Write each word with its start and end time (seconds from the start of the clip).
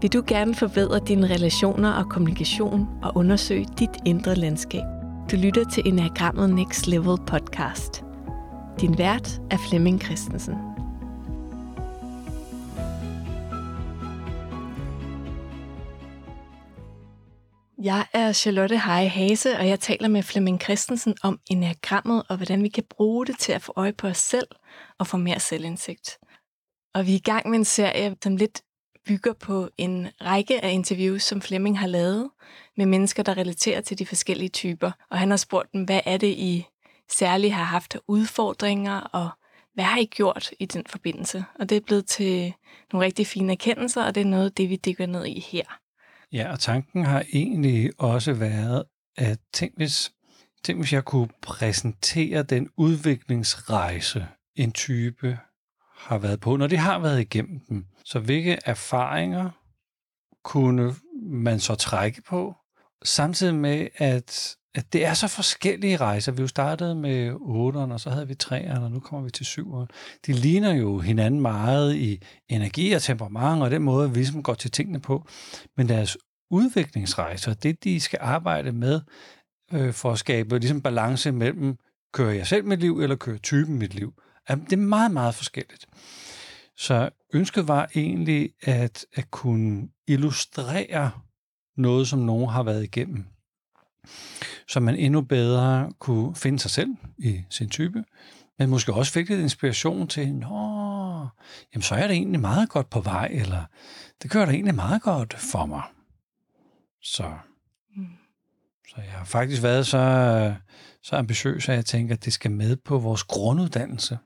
Vil 0.00 0.12
du 0.12 0.22
gerne 0.26 0.54
forbedre 0.54 1.00
dine 1.00 1.26
relationer 1.26 1.92
og 1.92 2.10
kommunikation 2.10 2.88
og 3.02 3.12
undersøge 3.16 3.66
dit 3.78 3.90
indre 4.06 4.34
landskab? 4.34 4.84
Du 5.30 5.36
lytter 5.36 5.64
til 5.64 5.88
Enagrammet 5.88 6.50
Next 6.50 6.86
Level 6.86 7.18
podcast. 7.26 8.04
Din 8.80 8.98
vært 8.98 9.40
er 9.50 9.56
Flemming 9.68 10.02
Christensen. 10.02 10.54
Jeg 17.82 18.06
er 18.12 18.32
Charlotte 18.32 18.78
Heje 18.78 19.08
Hase, 19.08 19.58
og 19.58 19.68
jeg 19.68 19.80
taler 19.80 20.08
med 20.08 20.22
Flemming 20.22 20.60
Christensen 20.60 21.14
om 21.22 21.38
enagrammet 21.50 22.22
og 22.28 22.36
hvordan 22.36 22.62
vi 22.62 22.68
kan 22.68 22.84
bruge 22.90 23.26
det 23.26 23.38
til 23.38 23.52
at 23.52 23.62
få 23.62 23.72
øje 23.76 23.92
på 23.92 24.06
os 24.06 24.18
selv 24.18 24.48
og 24.98 25.06
få 25.06 25.16
mere 25.16 25.40
selvindsigt. 25.40 26.18
Og 26.94 27.06
vi 27.06 27.12
er 27.12 27.16
i 27.16 27.30
gang 27.30 27.48
med 27.50 27.58
en 27.58 27.64
serie, 27.64 28.16
som 28.22 28.36
lidt 28.36 28.62
bygger 29.08 29.32
på 29.32 29.68
en 29.78 30.08
række 30.20 30.64
af 30.64 30.72
interviews, 30.72 31.22
som 31.22 31.40
Flemming 31.40 31.78
har 31.78 31.86
lavet 31.86 32.30
med 32.76 32.86
mennesker, 32.86 33.22
der 33.22 33.36
relaterer 33.36 33.80
til 33.80 33.98
de 33.98 34.06
forskellige 34.06 34.48
typer. 34.48 34.90
Og 35.10 35.18
han 35.18 35.30
har 35.30 35.36
spurgt 35.36 35.72
dem, 35.72 35.84
hvad 35.84 36.00
er 36.04 36.16
det, 36.16 36.26
I 36.26 36.66
særligt 37.10 37.52
har 37.52 37.64
haft 37.64 37.96
udfordringer, 38.08 39.00
og 39.00 39.30
hvad 39.74 39.84
har 39.84 40.00
I 40.00 40.04
gjort 40.04 40.50
i 40.58 40.66
den 40.66 40.84
forbindelse? 40.86 41.44
Og 41.58 41.68
det 41.68 41.76
er 41.76 41.80
blevet 41.80 42.06
til 42.06 42.54
nogle 42.92 43.06
rigtig 43.06 43.26
fine 43.26 43.52
erkendelser, 43.52 44.04
og 44.04 44.14
det 44.14 44.20
er 44.20 44.24
noget 44.24 44.44
af 44.44 44.52
det, 44.52 44.70
vi 44.70 44.76
dykker 44.76 45.06
ned 45.06 45.26
i 45.26 45.40
her. 45.40 45.64
Ja, 46.32 46.52
og 46.52 46.60
tanken 46.60 47.04
har 47.04 47.24
egentlig 47.32 47.90
også 47.98 48.32
været, 48.32 48.84
at 49.16 49.38
tænk 49.52 49.72
hvis, 49.76 50.12
tænk 50.64 50.78
hvis 50.78 50.92
jeg 50.92 51.04
kunne 51.04 51.28
præsentere 51.42 52.42
den 52.42 52.68
udviklingsrejse, 52.76 54.26
en 54.56 54.72
type 54.72 55.38
har 55.98 56.18
været 56.18 56.40
på, 56.40 56.56
når 56.56 56.66
de 56.66 56.76
har 56.76 56.98
været 56.98 57.20
igennem 57.20 57.60
dem. 57.68 57.86
Så 58.04 58.18
hvilke 58.18 58.58
erfaringer 58.64 59.50
kunne 60.44 60.94
man 61.22 61.60
så 61.60 61.74
trække 61.74 62.22
på, 62.22 62.54
samtidig 63.04 63.54
med, 63.54 63.88
at, 63.96 64.56
at 64.74 64.92
det 64.92 65.06
er 65.06 65.14
så 65.14 65.28
forskellige 65.28 65.96
rejser. 65.96 66.32
Vi 66.32 66.42
jo 66.42 66.48
startede 66.48 66.94
med 66.94 67.32
8'eren, 67.32 67.92
og 67.92 68.00
så 68.00 68.10
havde 68.10 68.28
vi 68.28 68.36
3'eren, 68.44 68.80
og 68.80 68.90
nu 68.90 69.00
kommer 69.00 69.24
vi 69.24 69.30
til 69.30 69.44
7'eren. 69.44 69.86
De 70.26 70.32
ligner 70.32 70.74
jo 70.74 70.98
hinanden 70.98 71.40
meget 71.40 71.94
i 71.94 72.22
energi 72.48 72.92
og 72.92 73.02
temperament, 73.02 73.62
og 73.62 73.70
den 73.70 73.82
måde, 73.82 74.08
vi 74.10 74.14
ligesom 74.14 74.42
går 74.42 74.54
til 74.54 74.70
tingene 74.70 75.00
på. 75.00 75.26
Men 75.76 75.88
deres 75.88 76.18
udviklingsrejser, 76.50 77.54
det 77.54 77.84
de 77.84 78.00
skal 78.00 78.18
arbejde 78.22 78.72
med 78.72 79.00
øh, 79.72 79.92
for 79.92 80.12
at 80.12 80.18
skabe 80.18 80.58
ligesom 80.58 80.82
balance 80.82 81.32
mellem, 81.32 81.76
kører 82.12 82.32
jeg 82.32 82.46
selv 82.46 82.64
mit 82.64 82.80
liv, 82.80 83.00
eller 83.00 83.16
kører 83.16 83.38
typen 83.38 83.78
mit 83.78 83.94
liv. 83.94 84.14
Det 84.48 84.72
er 84.72 84.76
meget, 84.76 85.10
meget 85.10 85.34
forskelligt. 85.34 85.86
Så 86.76 87.10
ønsket 87.34 87.68
var 87.68 87.88
egentlig 87.94 88.50
at, 88.62 89.06
at 89.14 89.30
kunne 89.30 89.88
illustrere 90.06 91.10
noget, 91.76 92.08
som 92.08 92.18
nogen 92.18 92.48
har 92.48 92.62
været 92.62 92.84
igennem. 92.84 93.26
Så 94.68 94.80
man 94.80 94.96
endnu 94.96 95.20
bedre 95.20 95.92
kunne 95.98 96.36
finde 96.36 96.58
sig 96.58 96.70
selv 96.70 96.96
i 97.18 97.42
sin 97.50 97.68
type, 97.68 98.04
men 98.58 98.70
måske 98.70 98.94
også 98.94 99.12
fik 99.12 99.28
lidt 99.28 99.40
inspiration 99.40 100.08
til, 100.08 100.34
nå, 100.34 101.26
jamen 101.74 101.82
så 101.82 101.94
er 101.94 102.06
det 102.06 102.16
egentlig 102.16 102.40
meget 102.40 102.68
godt 102.68 102.90
på 102.90 103.00
vej, 103.00 103.28
eller 103.32 103.64
det 104.22 104.30
kører 104.30 104.46
da 104.46 104.52
egentlig 104.52 104.74
meget 104.74 105.02
godt 105.02 105.34
for 105.34 105.66
mig. 105.66 105.82
Så, 107.02 107.32
mm. 107.96 108.06
så 108.88 108.94
jeg 108.96 109.12
har 109.12 109.24
faktisk 109.24 109.62
været 109.62 109.86
så, 109.86 110.54
så 111.02 111.16
ambitiøs, 111.16 111.68
at 111.68 111.74
jeg 111.74 111.84
tænker, 111.84 112.14
at 112.14 112.24
det 112.24 112.32
skal 112.32 112.50
med 112.50 112.76
på 112.76 112.98
vores 112.98 113.22
grunduddannelse 113.22 114.18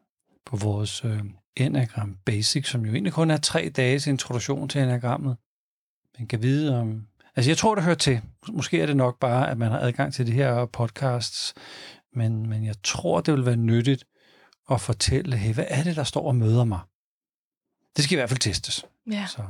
på 0.52 0.56
vores 0.56 1.04
øh, 1.04 1.20
Enneagram 1.56 2.16
Basic, 2.24 2.68
som 2.68 2.86
jo 2.86 2.92
egentlig 2.92 3.12
kun 3.12 3.30
er 3.30 3.36
tre 3.36 3.72
dages 3.76 4.06
introduktion 4.06 4.68
til 4.68 4.80
Enneagrammet. 4.80 5.36
Man 6.18 6.28
kan 6.28 6.42
vide 6.42 6.80
om... 6.80 7.06
Altså, 7.36 7.50
jeg 7.50 7.58
tror, 7.58 7.74
det 7.74 7.84
hører 7.84 7.96
til. 7.96 8.20
Måske 8.48 8.80
er 8.80 8.86
det 8.86 8.96
nok 8.96 9.18
bare, 9.20 9.50
at 9.50 9.58
man 9.58 9.70
har 9.70 9.78
adgang 9.78 10.14
til 10.14 10.26
de 10.26 10.32
her 10.32 10.66
podcasts, 10.66 11.54
men, 12.14 12.48
men 12.48 12.64
jeg 12.64 12.74
tror, 12.82 13.20
det 13.20 13.34
vil 13.34 13.46
være 13.46 13.56
nyttigt 13.56 14.04
at 14.70 14.80
fortælle, 14.80 15.36
hey, 15.36 15.54
hvad 15.54 15.64
er 15.68 15.82
det, 15.82 15.96
der 15.96 16.04
står 16.04 16.26
og 16.26 16.36
møder 16.36 16.64
mig? 16.64 16.80
Det 17.96 18.04
skal 18.04 18.14
i 18.14 18.18
hvert 18.18 18.28
fald 18.28 18.40
testes. 18.40 18.86
Ja. 19.10 19.26
Så. 19.26 19.42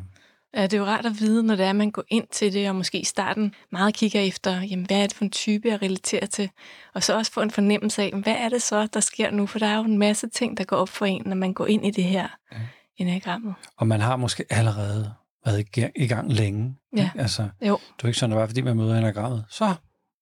Ja, 0.54 0.62
det 0.62 0.74
er 0.74 0.78
jo 0.78 0.84
rart 0.84 1.06
at 1.06 1.20
vide, 1.20 1.42
når 1.42 1.56
det 1.56 1.64
er, 1.66 1.70
at 1.70 1.76
man 1.76 1.90
går 1.90 2.04
ind 2.08 2.26
til 2.30 2.52
det, 2.52 2.68
og 2.68 2.76
måske 2.76 3.00
i 3.00 3.04
starten 3.04 3.54
meget 3.72 3.94
kigger 3.94 4.20
efter, 4.20 4.60
jamen, 4.60 4.86
hvad 4.86 4.96
er 4.96 5.06
det 5.06 5.16
for 5.16 5.24
en 5.24 5.30
type, 5.30 5.68
jeg 5.68 5.82
relaterer 5.82 6.26
til? 6.26 6.50
Og 6.94 7.02
så 7.02 7.16
også 7.16 7.32
få 7.32 7.40
en 7.40 7.50
fornemmelse 7.50 8.02
af, 8.02 8.12
hvad 8.22 8.34
er 8.38 8.48
det 8.48 8.62
så, 8.62 8.86
der 8.86 9.00
sker 9.00 9.30
nu? 9.30 9.46
For 9.46 9.58
der 9.58 9.66
er 9.66 9.76
jo 9.76 9.84
en 9.84 9.98
masse 9.98 10.28
ting, 10.28 10.56
der 10.56 10.64
går 10.64 10.76
op 10.76 10.88
for 10.88 11.06
en, 11.06 11.22
når 11.26 11.36
man 11.36 11.52
går 11.52 11.66
ind 11.66 11.86
i 11.86 11.90
det 11.90 12.04
her 12.04 12.28
ja. 12.52 12.56
enagrammet. 12.96 13.54
Og 13.76 13.86
man 13.86 14.00
har 14.00 14.16
måske 14.16 14.44
allerede 14.50 15.14
været 15.44 15.92
i 15.96 16.06
gang 16.06 16.32
længe. 16.32 16.76
Ja. 16.96 17.10
Altså, 17.14 17.48
jo. 17.62 17.78
Det 17.96 18.02
er 18.02 18.08
ikke 18.08 18.18
sådan, 18.18 18.32
at 18.32 18.36
bare 18.38 18.48
fordi 18.48 18.60
man 18.60 18.76
møder 18.76 18.98
enagrammet, 18.98 19.44
så 19.48 19.74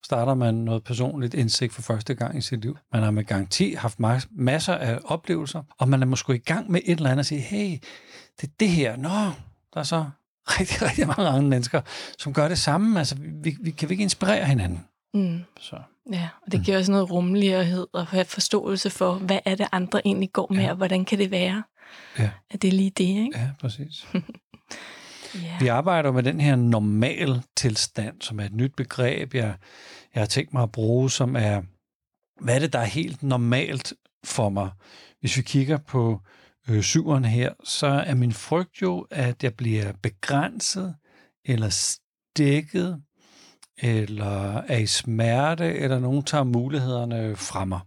starter 0.05 0.35
man 0.35 0.55
noget 0.55 0.85
personligt 0.85 1.35
indsigt 1.35 1.73
for 1.73 1.83
første 1.83 2.15
gang 2.15 2.39
i 2.39 2.41
sit 2.41 2.61
liv. 2.61 2.79
Man 2.93 3.03
har 3.03 3.11
med 3.11 3.25
garanti 3.25 3.75
haft 3.75 3.99
masser 4.31 4.75
af 4.75 4.99
oplevelser, 5.05 5.63
og 5.79 5.89
man 5.89 6.03
er 6.03 6.07
måske 6.07 6.35
i 6.35 6.39
gang 6.39 6.71
med 6.71 6.81
et 6.85 6.97
eller 6.97 7.11
andet 7.11 7.19
og 7.19 7.27
sige, 7.27 7.41
hey, 7.41 7.79
det 8.41 8.49
er 8.49 8.53
det 8.61 8.69
her, 8.69 8.97
nå, 8.97 9.33
der 9.75 9.81
er 9.81 9.83
så 9.83 10.05
rigtig, 10.61 10.83
rigtig 10.83 11.07
mange 11.07 11.29
andre 11.29 11.49
mennesker, 11.49 11.81
som 12.19 12.33
gør 12.33 12.49
det 12.49 12.59
samme. 12.59 12.99
Altså, 12.99 13.17
vi, 13.43 13.57
vi 13.61 13.71
kan 13.71 13.89
vi 13.89 13.93
ikke 13.93 14.03
inspirere 14.03 14.45
hinanden. 14.45 14.85
Mm. 15.15 15.41
Så. 15.61 15.77
Ja, 16.13 16.29
og 16.47 16.53
det 16.53 16.65
giver 16.65 16.79
også 16.79 16.93
noget 16.93 17.11
rummelighed 17.11 17.87
og 17.93 18.07
forståelse 18.27 18.91
for, 18.91 19.15
hvad 19.15 19.39
er 19.45 19.55
det 19.55 19.67
andre 19.73 20.07
egentlig 20.07 20.33
går 20.33 20.47
med, 20.51 20.63
ja. 20.63 20.71
og 20.71 20.77
hvordan 20.77 21.05
kan 21.05 21.19
det 21.19 21.31
være, 21.31 21.63
ja. 22.19 22.31
at 22.51 22.63
det 22.63 22.69
er 22.69 22.73
lige 22.73 22.91
det, 22.91 23.05
ikke? 23.05 23.39
Ja, 23.39 23.51
præcis. 23.61 24.07
yeah. 25.37 25.61
Vi 25.61 25.67
arbejder 25.67 26.13
med 26.13 26.23
den 26.23 26.41
her 26.41 26.57
normal 26.57 27.43
tilstand, 27.57 28.23
som 28.23 28.41
er 28.41 28.45
et 28.45 28.55
nyt 28.55 28.77
begreb, 28.77 29.35
jeg, 29.35 29.55
jeg 30.15 30.21
har 30.21 30.27
tænkt 30.27 30.53
mig 30.53 30.63
at 30.63 30.73
bruge, 30.73 31.11
som 31.11 31.37
er, 31.37 31.63
hvad 32.41 32.55
er 32.55 32.59
det, 32.59 32.73
der 32.73 32.79
er 32.79 32.85
helt 32.85 33.23
normalt 33.23 33.93
for 34.25 34.49
mig? 34.49 34.71
Hvis 35.21 35.37
vi 35.37 35.43
kigger 35.43 35.77
på 35.77 36.21
øh, 36.69 36.83
syveren 36.83 37.25
her, 37.25 37.53
så 37.65 37.87
er 37.87 38.15
min 38.15 38.33
frygt 38.33 38.83
jo, 38.83 39.07
at 39.11 39.43
jeg 39.43 39.55
bliver 39.55 39.93
begrænset, 40.03 40.95
eller 41.45 41.69
stikket, 41.69 43.03
eller 43.79 44.57
er 44.57 44.79
i 44.79 44.87
smerte, 44.87 45.75
eller 45.75 45.99
nogen 45.99 46.23
tager 46.23 46.45
mulighederne 46.45 47.37
fra 47.37 47.65
mig. 47.65 47.81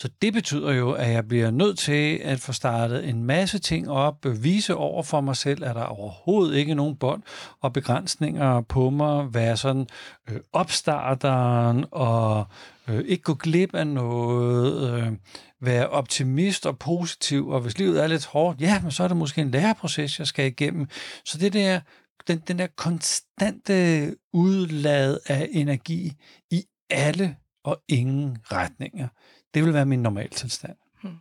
Så 0.00 0.08
det 0.22 0.32
betyder 0.32 0.72
jo, 0.72 0.92
at 0.92 1.10
jeg 1.12 1.28
bliver 1.28 1.50
nødt 1.50 1.78
til 1.78 2.20
at 2.24 2.40
få 2.40 2.52
startet 2.52 3.08
en 3.08 3.24
masse 3.24 3.58
ting 3.58 3.90
op, 3.90 4.26
vise 4.42 4.74
over 4.74 5.02
for 5.02 5.20
mig 5.20 5.36
selv, 5.36 5.64
at 5.64 5.74
der 5.74 5.84
overhovedet 5.84 6.56
ikke 6.56 6.70
er 6.70 6.76
nogen 6.76 6.96
bånd 6.96 7.22
og 7.60 7.72
begrænsninger 7.72 8.60
på 8.60 8.90
mig, 8.90 9.34
være 9.34 9.56
sådan 9.56 9.86
øh, 10.30 10.40
opstarteren 10.52 11.84
og 11.90 12.46
øh, 12.88 13.04
ikke 13.06 13.22
gå 13.22 13.34
glip 13.34 13.74
af 13.74 13.86
noget, 13.86 14.94
øh, 14.94 15.12
være 15.60 15.88
optimist 15.88 16.66
og 16.66 16.78
positiv, 16.78 17.48
og 17.48 17.60
hvis 17.60 17.78
livet 17.78 18.02
er 18.02 18.06
lidt 18.06 18.26
hårdt, 18.26 18.60
ja, 18.60 18.80
men 18.82 18.90
så 18.90 19.04
er 19.04 19.08
det 19.08 19.16
måske 19.16 19.40
en 19.40 19.50
læreproces, 19.50 20.18
jeg 20.18 20.26
skal 20.26 20.46
igennem. 20.46 20.88
Så 21.24 21.38
det 21.38 21.52
der, 21.52 21.80
den, 22.26 22.38
den 22.38 22.58
der 22.58 22.66
konstante 22.76 24.16
udlad 24.32 25.18
af 25.26 25.48
energi 25.52 26.12
i 26.50 26.64
alle 26.90 27.36
og 27.64 27.82
ingen 27.88 28.38
retninger, 28.52 29.08
det 29.54 29.64
vil 29.64 29.74
være 29.74 29.86
min 29.86 30.02
normaltilstand. 30.02 30.76
Hmm. 31.02 31.16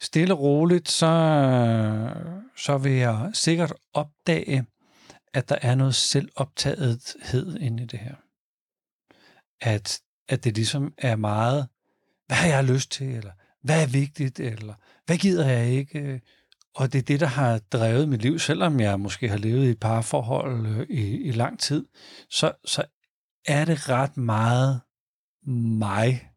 Stille 0.00 0.34
og 0.34 0.40
roligt, 0.40 0.88
så, 0.88 1.06
så 2.56 2.78
vil 2.78 2.92
jeg 2.92 3.30
sikkert 3.32 3.72
opdage, 3.92 4.66
at 5.34 5.48
der 5.48 5.58
er 5.62 5.74
noget 5.74 5.94
selvoptagethed 5.94 7.56
inde 7.60 7.82
i 7.82 7.86
det 7.86 7.98
her. 7.98 8.14
At, 9.60 10.00
at 10.28 10.44
det 10.44 10.54
ligesom 10.54 10.94
er 10.98 11.16
meget, 11.16 11.68
hvad 12.26 12.36
har 12.36 12.48
jeg 12.48 12.64
lyst 12.64 12.90
til, 12.90 13.06
eller 13.06 13.32
hvad 13.62 13.82
er 13.82 13.86
vigtigt, 13.86 14.40
eller 14.40 14.74
hvad 15.06 15.18
gider 15.18 15.48
jeg 15.48 15.66
ikke? 15.70 16.20
Og 16.74 16.92
det 16.92 16.98
er 16.98 17.02
det, 17.02 17.20
der 17.20 17.26
har 17.26 17.58
drevet 17.58 18.08
mit 18.08 18.22
liv, 18.22 18.38
selvom 18.38 18.80
jeg 18.80 19.00
måske 19.00 19.28
har 19.28 19.36
levet 19.36 19.66
i 19.66 19.70
et 19.70 19.80
parforhold 19.80 20.66
øh, 20.66 20.86
i, 20.90 21.22
i 21.22 21.30
lang 21.30 21.60
tid, 21.60 21.86
så, 22.30 22.52
så 22.64 22.84
er 23.46 23.64
det 23.64 23.88
ret 23.88 24.16
meget 24.16 24.80
mig, 25.78 26.30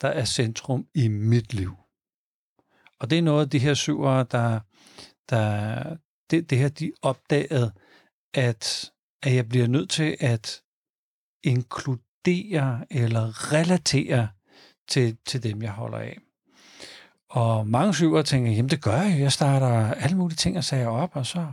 der 0.00 0.08
er 0.08 0.24
centrum 0.24 0.86
i 0.94 1.08
mit 1.08 1.54
liv. 1.54 1.76
Og 2.98 3.10
det 3.10 3.18
er 3.18 3.22
noget 3.22 3.44
af 3.44 3.50
de 3.50 3.58
her 3.58 3.74
syvere, 3.74 4.26
der, 4.30 4.60
der 5.28 5.96
det, 6.30 6.50
det 6.50 6.58
her, 6.58 6.68
de 6.68 6.92
opdagede, 7.02 7.72
at, 8.34 8.92
at 9.22 9.34
jeg 9.34 9.48
bliver 9.48 9.66
nødt 9.66 9.90
til 9.90 10.16
at 10.20 10.62
inkludere 11.42 12.86
eller 12.90 13.52
relatere 13.52 14.28
til, 14.88 15.16
til 15.26 15.42
dem, 15.42 15.62
jeg 15.62 15.70
holder 15.70 15.98
af. 15.98 16.18
Og 17.30 17.66
mange 17.66 17.94
syvere 17.94 18.22
tænker, 18.22 18.52
jamen 18.52 18.70
det 18.70 18.82
gør 18.82 19.00
jeg. 19.00 19.20
Jeg 19.20 19.32
starter 19.32 19.94
alle 19.94 20.16
mulige 20.16 20.36
ting 20.36 20.56
og 20.56 20.64
sager 20.64 20.88
op, 20.88 21.10
og 21.12 21.26
så, 21.26 21.46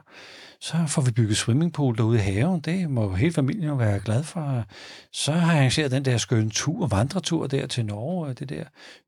så 0.62 0.78
får 0.88 1.02
vi 1.02 1.12
bygget 1.12 1.38
swimmingpool 1.38 1.98
derude 1.98 2.18
i 2.18 2.22
haven. 2.22 2.60
Det 2.62 2.90
må 2.90 3.14
hele 3.14 3.34
familien 3.34 3.64
jo 3.64 3.76
være 3.76 4.00
glad 4.00 4.24
for. 4.24 4.64
Så 5.12 5.32
har 5.32 5.52
jeg 5.52 5.60
arrangeret 5.60 5.92
den 5.92 6.06
der 6.06 6.18
skønne 6.18 6.50
tur, 6.50 6.88
vandretur 6.88 7.48
der 7.48 7.68
til 7.68 7.86
Norge, 7.86 8.34
det 8.34 8.50
der 8.50 8.64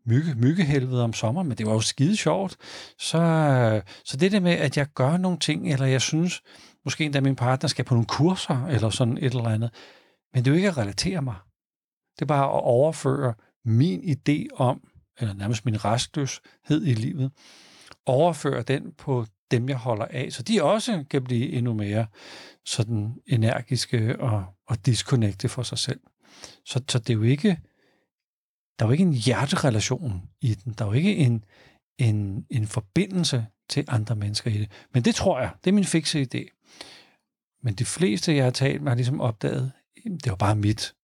mygge, 0.05 0.35
myggehelvede 0.35 1.03
om 1.03 1.13
sommeren, 1.13 1.47
men 1.47 1.57
det 1.57 1.65
var 1.65 1.73
jo 1.73 1.79
skide 1.79 2.17
sjovt. 2.17 2.57
Så, 2.99 3.81
så 4.05 4.17
det 4.17 4.31
der 4.31 4.39
med, 4.39 4.51
at 4.51 4.77
jeg 4.77 4.87
gør 4.95 5.17
nogle 5.17 5.39
ting, 5.39 5.73
eller 5.73 5.85
jeg 5.85 6.01
synes, 6.01 6.41
måske 6.85 7.05
endda 7.05 7.21
min 7.21 7.35
partner 7.35 7.67
skal 7.67 7.85
på 7.85 7.93
nogle 7.93 8.07
kurser, 8.07 8.65
eller 8.65 8.89
sådan 8.89 9.17
et 9.17 9.23
eller 9.23 9.49
andet, 9.49 9.69
men 10.33 10.45
det 10.45 10.51
er 10.51 10.51
jo 10.51 10.55
ikke 10.55 10.69
at 10.69 10.77
relatere 10.77 11.21
mig. 11.21 11.35
Det 12.15 12.21
er 12.21 12.25
bare 12.25 12.45
at 12.45 12.63
overføre 12.63 13.33
min 13.65 14.01
idé 14.03 14.47
om, 14.55 14.81
eller 15.19 15.33
nærmest 15.33 15.65
min 15.65 15.85
restløshed 15.85 16.85
i 16.85 16.93
livet, 16.93 17.31
overføre 18.05 18.61
den 18.61 18.93
på 18.97 19.25
dem, 19.51 19.69
jeg 19.69 19.77
holder 19.77 20.05
af, 20.05 20.33
så 20.33 20.43
de 20.43 20.63
også 20.63 21.03
kan 21.09 21.23
blive 21.23 21.49
endnu 21.49 21.73
mere 21.73 22.07
sådan 22.65 23.13
energiske 23.27 24.19
og, 24.19 24.45
og 24.67 24.85
disconnecte 24.85 25.49
for 25.49 25.63
sig 25.63 25.77
selv. 25.77 25.99
Så, 26.65 26.83
så 26.89 26.99
det 26.99 27.09
er 27.09 27.13
jo 27.13 27.23
ikke, 27.23 27.59
der 28.79 28.85
er 28.85 28.89
jo 28.89 28.91
ikke 28.91 29.03
en 29.03 29.13
hjerterelation 29.13 30.29
i 30.41 30.53
den. 30.53 30.73
Der 30.73 30.85
er 30.85 30.89
jo 30.89 30.93
ikke 30.93 31.15
en, 31.15 31.43
en, 31.97 32.45
en 32.49 32.67
forbindelse 32.67 33.45
til 33.69 33.85
andre 33.87 34.15
mennesker 34.15 34.51
i 34.51 34.57
det. 34.57 34.71
Men 34.93 35.03
det 35.03 35.15
tror 35.15 35.39
jeg, 35.39 35.51
det 35.63 35.69
er 35.69 35.73
min 35.73 35.85
fikse 35.85 36.27
idé. 36.33 36.55
Men 37.63 37.73
de 37.73 37.85
fleste, 37.85 38.35
jeg 38.35 38.43
har 38.43 38.51
talt 38.51 38.81
med, 38.81 38.91
har 38.91 38.95
ligesom 38.95 39.21
opdaget, 39.21 39.71
det 40.03 40.29
var 40.29 40.35
bare 40.35 40.55
mit 40.55 40.94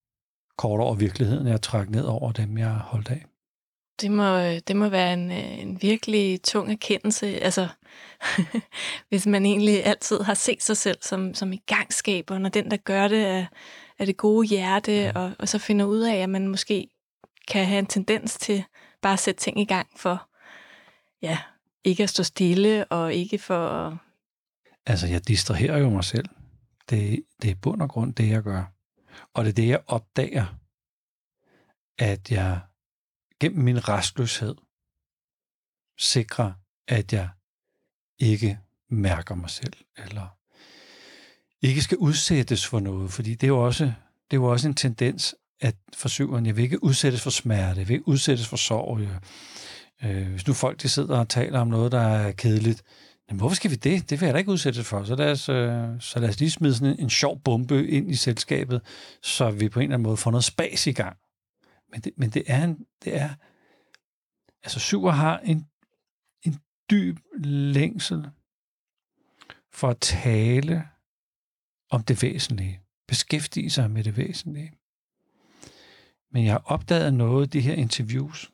kort 0.61 0.79
over 0.79 0.95
virkeligheden, 0.95 1.47
jeg 1.47 1.61
trak 1.61 1.89
ned 1.89 2.05
over 2.05 2.31
dem, 2.31 2.57
jeg 2.57 2.69
holdt 2.69 3.09
af. 3.09 3.25
Det 4.01 4.11
må, 4.11 4.39
det 4.67 4.75
må 4.75 4.89
være 4.89 5.13
en, 5.13 5.31
en 5.31 5.81
virkelig 5.81 6.41
tung 6.41 6.71
erkendelse, 6.71 7.27
altså 7.27 7.67
hvis 9.09 9.25
man 9.27 9.45
egentlig 9.45 9.85
altid 9.85 10.19
har 10.19 10.33
set 10.33 10.63
sig 10.63 10.77
selv 10.77 10.97
som, 11.01 11.33
som 11.33 11.53
i 11.53 11.61
gangskaber, 11.67 12.37
når 12.37 12.49
den, 12.49 12.71
der 12.71 12.77
gør 12.77 13.07
det, 13.07 13.27
er, 13.27 13.45
er 13.99 14.05
det 14.05 14.17
gode 14.17 14.47
hjerte, 14.47 14.91
ja. 14.91 15.11
og, 15.15 15.31
og 15.39 15.49
så 15.49 15.57
finder 15.57 15.85
ud 15.85 15.99
af, 15.99 16.15
at 16.15 16.29
man 16.29 16.47
måske 16.47 16.87
kan 17.47 17.65
have 17.65 17.79
en 17.79 17.85
tendens 17.85 18.37
til 18.37 18.63
bare 19.01 19.13
at 19.13 19.19
sætte 19.19 19.41
ting 19.41 19.59
i 19.59 19.65
gang 19.65 19.87
for, 19.97 20.29
ja, 21.21 21.37
ikke 21.83 22.03
at 22.03 22.09
stå 22.09 22.23
stille, 22.23 22.85
og 22.85 23.13
ikke 23.13 23.37
for... 23.37 23.97
Altså, 24.85 25.07
jeg 25.07 25.27
distraherer 25.27 25.77
jo 25.77 25.89
mig 25.89 26.03
selv. 26.03 26.25
Det, 26.89 27.23
det 27.41 27.51
er 27.51 27.55
bund 27.55 27.81
og 27.81 27.89
grund 27.89 28.13
det, 28.13 28.29
jeg 28.29 28.43
gør. 28.43 28.63
Og 29.33 29.45
det 29.45 29.49
er 29.49 29.53
det, 29.53 29.67
jeg 29.67 29.81
opdager, 29.87 30.45
at 31.97 32.31
jeg 32.31 32.59
gennem 33.39 33.63
min 33.63 33.87
restløshed 33.89 34.55
sikrer, 35.97 36.53
at 36.87 37.13
jeg 37.13 37.29
ikke 38.19 38.59
mærker 38.89 39.35
mig 39.35 39.49
selv, 39.49 39.73
eller 39.97 40.37
ikke 41.61 41.81
skal 41.81 41.97
udsættes 41.97 42.67
for 42.67 42.79
noget, 42.79 43.11
fordi 43.11 43.35
det 43.35 43.43
er 43.43 43.47
jo 43.47 43.65
også, 43.65 43.83
det 43.83 44.37
er 44.37 44.41
jo 44.41 44.45
også 44.45 44.67
en 44.67 44.73
tendens, 44.73 45.35
at 45.59 45.75
for 45.93 46.09
syveren, 46.09 46.45
jeg 46.45 46.55
vil 46.55 46.63
ikke 46.63 46.83
udsættes 46.83 47.21
for 47.21 47.29
smerte, 47.29 47.79
jeg 47.79 47.87
vil 47.87 47.93
ikke 47.93 48.07
udsættes 48.07 48.47
for 48.47 48.57
sorg. 48.57 48.99
Øh, 48.99 49.15
øh 50.03 50.29
hvis 50.29 50.47
nu 50.47 50.53
folk 50.53 50.81
de 50.81 50.89
sidder 50.89 51.19
og 51.19 51.29
taler 51.29 51.59
om 51.59 51.67
noget, 51.67 51.91
der 51.91 52.01
er 52.01 52.31
kedeligt, 52.31 52.83
men 53.31 53.39
hvorfor 53.39 53.55
skal 53.55 53.71
vi 53.71 53.75
det? 53.75 54.09
Det 54.09 54.21
vil 54.21 54.25
jeg 54.25 54.33
da 54.33 54.39
ikke 54.39 54.51
udsættes 54.51 54.87
for. 54.87 55.03
Så 55.03 55.15
lad 55.15 55.31
os, 55.31 55.49
øh, 55.49 56.01
så 56.01 56.19
lad 56.19 56.29
os 56.29 56.39
lige 56.39 56.51
smide 56.51 56.75
sådan 56.75 56.93
en, 56.93 56.99
en 56.99 57.09
sjov 57.09 57.41
bombe 57.41 57.87
ind 57.87 58.11
i 58.11 58.15
selskabet, 58.15 58.81
så 59.21 59.51
vi 59.51 59.69
på 59.69 59.79
en 59.79 59.83
eller 59.83 59.93
anden 59.93 60.03
måde 60.03 60.17
får 60.17 60.31
noget 60.31 60.43
spas 60.43 60.87
i 60.87 60.91
gang. 60.91 61.17
Men 61.91 62.01
det, 62.01 62.13
men 62.17 62.29
det 62.29 62.43
er, 62.47 62.63
en, 62.63 62.85
det 63.03 63.17
er 63.17 63.29
altså 64.63 64.79
syver 64.79 65.11
har 65.11 65.39
en, 65.39 65.67
en 66.45 66.59
dyb 66.89 67.19
længsel 67.43 68.29
for 69.73 69.89
at 69.89 69.99
tale 69.99 70.87
om 71.89 72.03
det 72.03 72.23
væsentlige, 72.23 72.81
beskæftige 73.07 73.69
sig 73.69 73.91
med 73.91 74.03
det 74.03 74.17
væsentlige. 74.17 74.73
Men 76.31 76.45
jeg 76.45 76.53
har 76.53 76.63
opdaget 76.65 77.13
noget 77.13 77.47
i 77.47 77.49
de 77.49 77.61
her 77.61 77.73
interviews. 77.73 78.51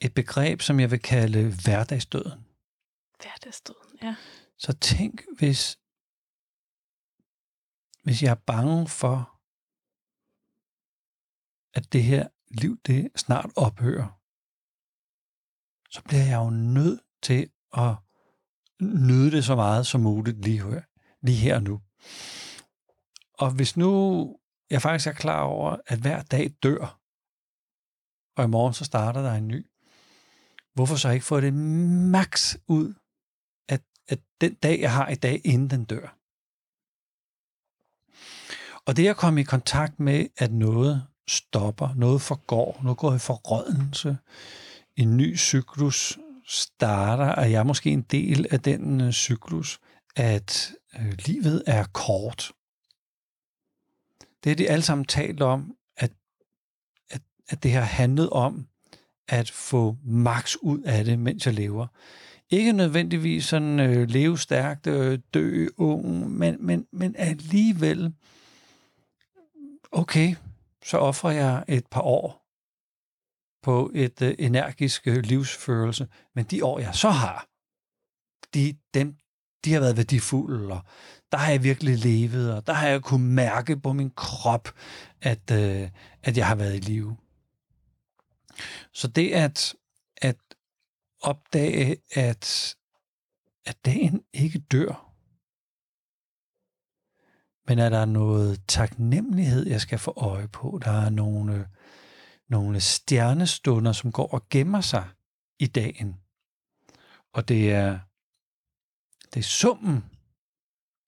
Et 0.00 0.14
begreb, 0.14 0.60
som 0.60 0.80
jeg 0.80 0.90
vil 0.90 1.00
kalde 1.00 1.54
hverdagsdøden. 1.64 2.47
Hverdagsdøden, 3.22 3.98
ja. 4.02 4.16
Så 4.58 4.72
tænk, 4.72 5.24
hvis, 5.38 5.78
hvis 8.02 8.22
jeg 8.22 8.30
er 8.30 8.42
bange 8.46 8.88
for, 8.88 9.40
at 11.74 11.92
det 11.92 12.02
her 12.02 12.28
liv, 12.50 12.80
det 12.86 13.10
snart 13.16 13.50
ophører, 13.56 14.20
så 15.90 16.02
bliver 16.02 16.24
jeg 16.24 16.36
jo 16.36 16.50
nødt 16.50 17.00
til 17.22 17.50
at 17.76 17.94
nyde 18.80 19.30
det 19.30 19.44
så 19.44 19.54
meget 19.54 19.86
som 19.86 20.00
muligt 20.00 20.44
lige 20.44 20.62
her, 20.62 20.82
lige 21.22 21.36
her 21.36 21.54
og 21.54 21.62
nu. 21.62 21.82
Og 23.34 23.50
hvis 23.50 23.76
nu 23.76 24.36
jeg 24.70 24.82
faktisk 24.82 25.06
er 25.06 25.12
klar 25.12 25.42
over, 25.42 25.76
at 25.86 25.98
hver 25.98 26.22
dag 26.22 26.50
dør, 26.62 27.00
og 28.36 28.44
i 28.44 28.48
morgen 28.48 28.74
så 28.74 28.84
starter 28.84 29.22
der 29.22 29.32
en 29.32 29.48
ny, 29.48 29.66
hvorfor 30.74 30.96
så 30.96 31.10
ikke 31.10 31.26
få 31.26 31.40
det 31.40 31.54
max 31.54 32.56
ud 32.66 32.94
at, 34.08 34.18
den 34.40 34.54
dag, 34.54 34.80
jeg 34.80 34.92
har 34.92 35.08
i 35.08 35.14
dag, 35.14 35.40
inden 35.44 35.70
den 35.70 35.84
dør? 35.84 36.18
Og 38.86 38.96
det 38.96 39.08
at 39.08 39.16
komme 39.16 39.40
i 39.40 39.44
kontakt 39.44 40.00
med, 40.00 40.26
at 40.36 40.52
noget 40.52 41.06
stopper, 41.28 41.94
noget 41.94 42.22
forgår, 42.22 42.80
noget 42.82 42.98
går 42.98 43.14
i 43.14 43.18
forrådnelse, 43.18 44.18
en 44.96 45.16
ny 45.16 45.38
cyklus 45.38 46.18
starter, 46.46 47.32
og 47.32 47.50
jeg 47.50 47.58
er 47.58 47.62
måske 47.62 47.90
en 47.90 48.02
del 48.02 48.46
af 48.50 48.60
den 48.60 49.00
øh, 49.00 49.12
cyklus, 49.12 49.80
at 50.16 50.72
øh, 50.98 51.12
livet 51.26 51.62
er 51.66 51.84
kort. 51.92 52.52
Det 54.44 54.52
er 54.52 54.56
de 54.56 54.70
alle 54.70 54.82
sammen 54.82 55.04
talt 55.04 55.42
om, 55.42 55.76
at, 55.96 56.12
at, 57.10 57.22
at 57.48 57.62
det 57.62 57.72
har 57.72 57.80
handlet 57.80 58.30
om 58.30 58.68
at 59.28 59.50
få 59.50 59.96
maks 60.04 60.56
ud 60.62 60.82
af 60.82 61.04
det, 61.04 61.18
mens 61.18 61.46
jeg 61.46 61.54
lever. 61.54 61.86
Ikke 62.50 62.72
nødvendigvis 62.72 63.44
sådan 63.44 63.80
øh, 63.80 64.08
leve 64.08 64.38
stærkt, 64.38 64.86
øh, 64.86 65.18
dø 65.34 65.68
ung, 65.76 66.30
men, 66.30 66.66
men, 66.66 66.86
men 66.92 67.14
alligevel, 67.18 68.14
okay, 69.92 70.34
så 70.84 70.98
offrer 70.98 71.30
jeg 71.30 71.64
et 71.68 71.86
par 71.86 72.00
år 72.00 72.48
på 73.62 73.90
et 73.94 74.22
øh, 74.22 74.34
energisk 74.38 75.06
øh, 75.06 75.16
livsførelse. 75.16 76.08
Men 76.34 76.44
de 76.44 76.64
år, 76.64 76.78
jeg 76.78 76.94
så 76.94 77.10
har, 77.10 77.46
de, 78.54 78.76
dem, 78.94 79.16
de 79.64 79.72
har 79.72 79.80
været 79.80 79.96
værdifulde, 79.96 80.72
og 80.72 80.80
der 81.32 81.38
har 81.38 81.50
jeg 81.50 81.62
virkelig 81.62 81.98
levet, 81.98 82.54
og 82.54 82.66
der 82.66 82.72
har 82.72 82.88
jeg 82.88 83.02
kunnet 83.02 83.30
mærke 83.30 83.80
på 83.80 83.92
min 83.92 84.10
krop, 84.10 84.68
at, 85.20 85.50
øh, 85.52 85.88
at 86.22 86.36
jeg 86.36 86.46
har 86.46 86.54
været 86.54 86.76
i 86.76 86.80
live. 86.80 87.16
Så 88.92 89.08
det 89.08 89.32
at 89.32 89.74
opdage, 91.20 91.96
at, 92.14 92.76
at 93.66 93.84
dagen 93.84 94.24
ikke 94.32 94.58
dør, 94.58 95.08
men 97.68 97.78
er 97.78 97.88
der 97.88 98.04
noget 98.04 98.62
taknemmelighed, 98.68 99.66
jeg 99.66 99.80
skal 99.80 99.98
få 99.98 100.12
øje 100.16 100.48
på? 100.48 100.80
Der 100.84 100.90
er 100.90 101.10
nogle, 101.10 101.68
nogle 102.48 102.80
stjernestunder, 102.80 103.92
som 103.92 104.12
går 104.12 104.26
og 104.26 104.48
gemmer 104.48 104.80
sig 104.80 105.08
i 105.58 105.66
dagen. 105.66 106.20
Og 107.32 107.48
det 107.48 107.72
er, 107.72 107.98
det 109.34 109.40
er 109.40 109.44
summen 109.44 110.04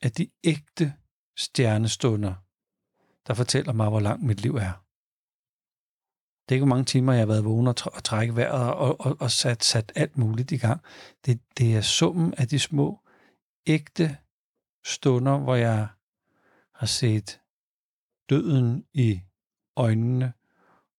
af 0.02 0.12
de 0.12 0.30
ægte 0.44 0.94
stjernestunder, 1.36 2.34
der 3.26 3.34
fortæller 3.34 3.72
mig, 3.72 3.88
hvor 3.88 4.00
langt 4.00 4.24
mit 4.24 4.40
liv 4.40 4.54
er. 4.54 4.84
Det 6.50 6.54
er 6.54 6.56
ikke, 6.56 6.66
hvor 6.66 6.76
mange 6.76 6.84
timer 6.84 7.12
jeg 7.12 7.20
har 7.20 7.26
været 7.26 7.44
vågen 7.44 7.66
og, 7.66 7.74
tr- 7.80 7.96
og 7.96 8.04
trække 8.04 8.36
vejret 8.36 8.74
og, 8.74 9.00
og, 9.00 9.16
og 9.20 9.30
sat, 9.30 9.64
sat 9.64 9.92
alt 9.94 10.18
muligt 10.18 10.52
i 10.52 10.56
gang. 10.56 10.80
Det, 11.26 11.40
det 11.58 11.76
er 11.76 11.80
summen 11.80 12.34
af 12.34 12.48
de 12.48 12.58
små, 12.58 13.00
ægte 13.66 14.16
stunder, 14.84 15.38
hvor 15.38 15.54
jeg 15.54 15.88
har 16.74 16.86
set 16.86 17.40
døden 18.30 18.84
i 18.94 19.20
øjnene 19.76 20.32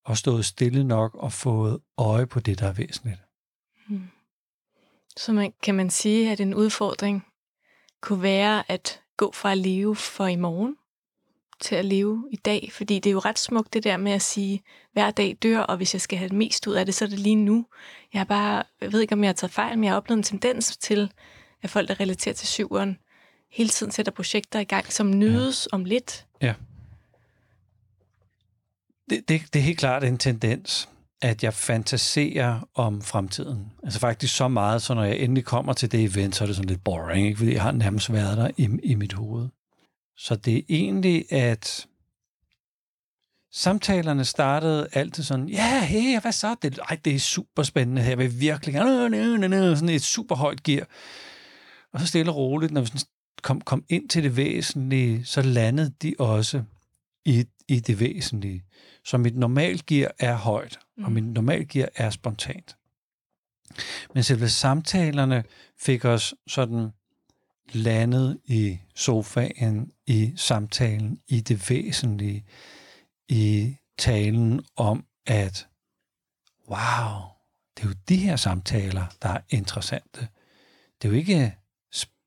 og 0.04 0.16
stået 0.16 0.44
stille 0.44 0.84
nok 0.84 1.14
og 1.14 1.32
fået 1.32 1.80
øje 1.98 2.26
på 2.26 2.40
det, 2.40 2.58
der 2.58 2.66
er 2.68 2.72
væsentligt. 2.72 3.20
Hmm. 3.88 4.10
Så 5.16 5.32
man, 5.32 5.52
kan 5.62 5.74
man 5.74 5.90
sige, 5.90 6.32
at 6.32 6.40
en 6.40 6.54
udfordring 6.54 7.26
kunne 8.00 8.22
være 8.22 8.70
at 8.70 9.02
gå 9.16 9.32
fra 9.32 9.52
at 9.52 9.58
leve 9.58 9.96
for 9.96 10.26
i 10.26 10.36
morgen 10.36 10.76
til 11.62 11.74
at 11.74 11.84
leve 11.84 12.28
i 12.30 12.36
dag? 12.36 12.70
Fordi 12.72 12.98
det 12.98 13.10
er 13.10 13.12
jo 13.12 13.18
ret 13.18 13.38
smukt 13.38 13.74
det 13.74 13.84
der 13.84 13.96
med 13.96 14.12
at 14.12 14.22
sige, 14.22 14.62
hver 14.92 15.10
dag 15.10 15.36
dør, 15.42 15.58
og 15.58 15.76
hvis 15.76 15.94
jeg 15.94 16.00
skal 16.00 16.18
have 16.18 16.28
mest 16.28 16.66
ud 16.66 16.74
af 16.74 16.86
det, 16.86 16.94
så 16.94 17.04
er 17.04 17.08
det 17.08 17.18
lige 17.18 17.36
nu. 17.36 17.66
Jeg, 18.12 18.20
har 18.20 18.24
bare, 18.24 18.62
jeg 18.80 18.92
ved 18.92 19.00
ikke, 19.00 19.12
om 19.12 19.24
jeg 19.24 19.28
har 19.28 19.34
taget 19.34 19.52
fejl, 19.52 19.78
men 19.78 19.84
jeg 19.84 19.92
har 19.92 19.96
oplevet 19.96 20.18
en 20.18 20.22
tendens 20.22 20.76
til, 20.76 21.12
at 21.62 21.70
folk, 21.70 21.88
der 21.88 22.00
relaterer 22.00 22.34
til 22.34 22.48
syveren, 22.48 22.98
hele 23.50 23.68
tiden 23.68 23.92
sætter 23.92 24.12
projekter 24.12 24.60
i 24.60 24.64
gang, 24.64 24.92
som 24.92 25.18
nydes 25.18 25.68
ja. 25.72 25.76
om 25.76 25.84
lidt. 25.84 26.26
Ja. 26.42 26.54
Det, 29.10 29.28
det, 29.28 29.42
det 29.52 29.58
er 29.58 29.62
helt 29.62 29.78
klart 29.78 30.04
en 30.04 30.18
tendens. 30.18 30.88
at 31.22 31.44
jeg 31.44 31.54
fantaserer 31.54 32.68
om 32.74 33.02
fremtiden. 33.02 33.72
Altså 33.82 34.00
faktisk 34.00 34.36
så 34.36 34.48
meget, 34.48 34.82
så 34.82 34.94
når 34.94 35.04
jeg 35.04 35.16
endelig 35.16 35.44
kommer 35.44 35.72
til 35.72 35.92
det 35.92 36.04
event, 36.04 36.36
så 36.36 36.44
er 36.44 36.46
det 36.46 36.56
sådan 36.56 36.68
lidt 36.68 36.84
boring, 36.84 37.26
ikke? 37.26 37.38
fordi 37.38 37.52
jeg 37.52 37.62
har 37.62 37.72
nærmest 37.72 38.12
været 38.12 38.36
der 38.36 38.50
i, 38.56 38.68
i 38.82 38.94
mit 38.94 39.12
hoved. 39.12 39.48
Så 40.22 40.36
det 40.36 40.56
er 40.56 40.62
egentlig, 40.68 41.32
at 41.32 41.86
samtalerne 43.52 44.24
startede 44.24 44.88
altid 44.92 45.22
sådan, 45.22 45.48
ja, 45.48 45.84
hey, 45.84 46.20
hvad 46.20 46.32
så? 46.32 46.56
Det, 46.62 46.78
ej, 46.90 46.98
det 47.04 47.14
er 47.14 47.18
super 47.18 47.62
spændende 47.62 48.02
her, 48.02 48.08
jeg 48.08 48.18
vil 48.18 48.40
virkelig 48.40 48.74
gerne, 48.74 49.76
sådan 49.76 49.88
et 49.88 50.02
super 50.02 50.34
højt 50.34 50.62
gear. 50.62 50.86
Og 51.92 52.00
så 52.00 52.06
stille 52.06 52.32
og 52.32 52.36
roligt, 52.36 52.72
når 52.72 52.80
vi 52.80 52.86
sådan 52.86 53.00
kom, 53.42 53.60
kom 53.60 53.84
ind 53.88 54.08
til 54.08 54.22
det 54.22 54.36
væsentlige, 54.36 55.24
så 55.24 55.42
landede 55.42 55.94
de 56.02 56.14
også 56.18 56.62
i, 57.24 57.44
i 57.68 57.80
det 57.80 58.00
væsentlige. 58.00 58.64
Så 59.04 59.18
mit 59.18 59.36
normalgear 59.36 60.10
er 60.18 60.36
højt, 60.36 60.78
mm. 60.96 61.04
og 61.04 61.12
mit 61.12 61.24
normalgear 61.24 61.88
er 61.94 62.10
spontant. 62.10 62.76
Men 64.14 64.22
selve 64.22 64.48
samtalerne 64.48 65.44
fik 65.78 66.04
os 66.04 66.34
sådan 66.46 66.90
landet 67.72 68.40
i 68.44 68.78
sofaen, 68.94 69.92
i 70.06 70.32
samtalen, 70.36 71.18
i 71.28 71.40
det 71.40 71.70
væsentlige, 71.70 72.44
i 73.28 73.76
talen 73.98 74.64
om, 74.76 75.04
at 75.26 75.68
wow, 76.68 77.20
det 77.76 77.84
er 77.84 77.88
jo 77.88 77.94
de 78.08 78.16
her 78.16 78.36
samtaler, 78.36 79.06
der 79.22 79.28
er 79.28 79.40
interessante. 79.48 80.28
Det 81.02 81.08
er 81.08 81.12
jo 81.12 81.18
ikke 81.18 81.56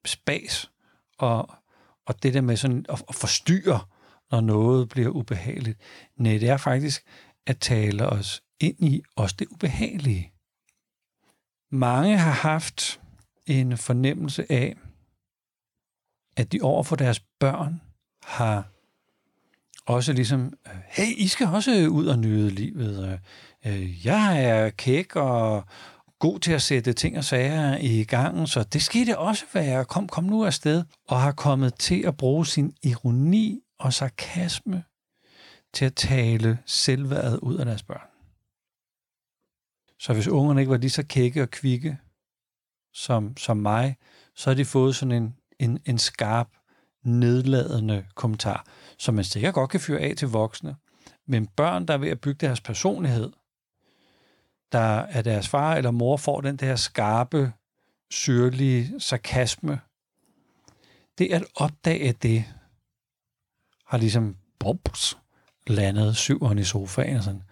spas 0.05 0.71
og, 1.17 1.49
og 2.05 2.23
det 2.23 2.33
der 2.33 2.41
med 2.41 2.57
sådan 2.57 2.85
at, 2.89 3.03
at 3.09 3.15
forstyrre, 3.15 3.79
når 4.31 4.41
noget 4.41 4.89
bliver 4.89 5.09
ubehageligt. 5.09 5.79
Nej, 6.17 6.37
det 6.37 6.49
er 6.49 6.57
faktisk 6.57 7.03
at 7.47 7.59
tale 7.59 8.09
os 8.09 8.43
ind 8.59 8.83
i 8.83 9.03
også 9.15 9.35
det 9.39 9.47
ubehagelige. 9.47 10.31
Mange 11.71 12.17
har 12.17 12.31
haft 12.31 13.01
en 13.45 13.77
fornemmelse 13.77 14.51
af, 14.51 14.75
at 16.37 16.51
de 16.51 16.59
over 16.61 16.83
for 16.83 16.95
deres 16.95 17.19
børn 17.39 17.81
har 18.23 18.69
også 19.85 20.13
ligesom, 20.13 20.53
hey, 20.87 21.17
I 21.17 21.27
skal 21.27 21.47
også 21.47 21.87
ud 21.87 22.05
og 22.05 22.19
nyde 22.19 22.49
livet. 22.49 23.19
Øh, 23.65 24.05
jeg 24.05 24.43
er 24.43 24.69
kæk 24.69 25.15
og 25.15 25.63
god 26.19 26.39
til 26.39 26.51
at 26.51 26.61
sætte 26.61 26.93
ting 26.93 27.17
og 27.17 27.23
sager 27.23 27.77
i 27.77 28.03
gang, 28.03 28.49
så 28.49 28.63
det 28.63 28.81
skal 28.81 29.05
det 29.05 29.15
også 29.15 29.45
være. 29.53 29.85
Kom, 29.85 30.07
kom 30.07 30.23
nu 30.23 30.45
afsted. 30.45 30.83
Og 31.07 31.21
har 31.21 31.31
kommet 31.31 31.75
til 31.75 32.05
at 32.05 32.17
bruge 32.17 32.45
sin 32.45 32.73
ironi 32.83 33.59
og 33.79 33.93
sarkasme 33.93 34.83
til 35.73 35.85
at 35.85 35.95
tale 35.95 36.59
selvværdet 36.65 37.39
ud 37.39 37.57
af 37.57 37.65
deres 37.65 37.83
børn. 37.83 38.07
Så 39.99 40.13
hvis 40.13 40.27
ungerne 40.27 40.61
ikke 40.61 40.71
var 40.71 40.77
lige 40.77 40.89
så 40.89 41.05
kække 41.05 41.41
og 41.41 41.49
kvikke 41.49 41.97
som, 42.93 43.37
som 43.37 43.57
mig, 43.57 43.97
så 44.35 44.49
har 44.49 44.55
de 44.55 44.65
fået 44.65 44.95
sådan 44.95 45.11
en, 45.11 45.35
en, 45.59 45.79
en 45.85 45.97
skarp, 45.97 46.47
nedladende 47.03 48.05
kommentar, 48.15 48.65
som 48.97 49.15
man 49.15 49.23
sikkert 49.23 49.53
godt 49.53 49.69
kan 49.69 49.79
fyre 49.79 49.99
af 49.99 50.15
til 50.17 50.27
voksne. 50.27 50.75
Men 51.27 51.47
børn, 51.47 51.85
der 51.85 51.93
er 51.93 51.97
ved 51.97 52.09
at 52.09 52.21
bygge 52.21 52.47
deres 52.47 52.61
personlighed, 52.61 53.31
der 54.71 54.99
er 54.99 55.21
deres 55.21 55.47
far 55.47 55.75
eller 55.75 55.91
mor 55.91 56.17
får 56.17 56.41
den 56.41 56.55
der 56.55 56.75
skarpe, 56.75 57.53
syrlige 58.11 58.99
sarkasme, 58.99 59.79
det 61.17 61.33
at 61.33 61.43
opdage 61.55 62.11
det, 62.11 62.45
har 63.87 63.97
ligesom 63.97 64.37
bops, 64.59 65.17
landet 65.67 66.15
syveren 66.15 66.59
i 66.59 66.63
sofaen 66.63 67.17
og 67.17 67.23
sådan, 67.23 67.43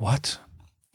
what? 0.00 0.42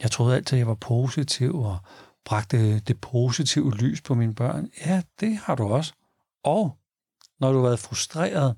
Jeg 0.01 0.11
troede 0.11 0.35
altid, 0.35 0.57
jeg 0.57 0.67
var 0.67 0.73
positiv 0.75 1.59
og 1.59 1.77
bragte 2.25 2.79
det 2.79 3.01
positive 3.01 3.75
lys 3.75 4.01
på 4.01 4.15
mine 4.15 4.35
børn. 4.35 4.69
Ja, 4.85 5.01
det 5.19 5.37
har 5.37 5.55
du 5.55 5.67
også. 5.67 5.93
Og 6.43 6.77
når 7.39 7.51
du 7.51 7.57
har 7.57 7.65
været 7.65 7.79
frustreret, 7.79 8.55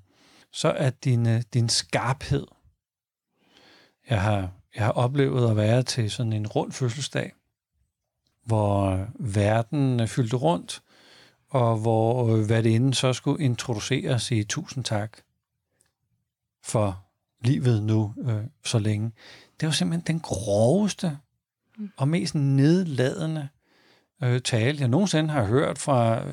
så 0.51 0.67
er 0.67 0.89
din, 0.89 1.27
øh, 1.27 1.41
din 1.53 1.69
skarphed. 1.69 2.47
Jeg 4.09 4.21
har, 4.21 4.51
jeg 4.75 4.85
har 4.85 4.91
oplevet 4.91 5.49
at 5.49 5.57
være 5.57 5.83
til 5.83 6.11
sådan 6.11 6.33
en 6.33 6.47
rund 6.47 6.71
fødselsdag, 6.71 7.33
hvor 8.45 9.07
verden 9.19 10.07
fyldte 10.07 10.35
rundt, 10.35 10.83
og 11.49 11.77
hvor 11.77 12.35
øh, 12.35 12.45
hvad 12.45 12.63
det 12.63 12.69
inden 12.69 12.93
så 12.93 13.13
skulle 13.13 13.43
introducere 13.43 14.19
sig 14.19 14.47
tusind 14.49 14.83
tak 14.83 15.17
for 16.63 17.05
livet 17.41 17.83
nu 17.83 18.13
øh, 18.17 18.43
så 18.65 18.79
længe. 18.79 19.11
Det 19.59 19.65
var 19.65 19.71
simpelthen 19.71 20.15
den 20.15 20.19
groveste 20.19 21.17
mm. 21.77 21.91
og 21.97 22.07
mest 22.07 22.35
nedladende 22.35 23.47
øh, 24.23 24.41
tale, 24.41 24.79
jeg 24.79 24.87
nogensinde 24.87 25.29
har 25.29 25.43
hørt 25.45 25.77
fra 25.77 26.23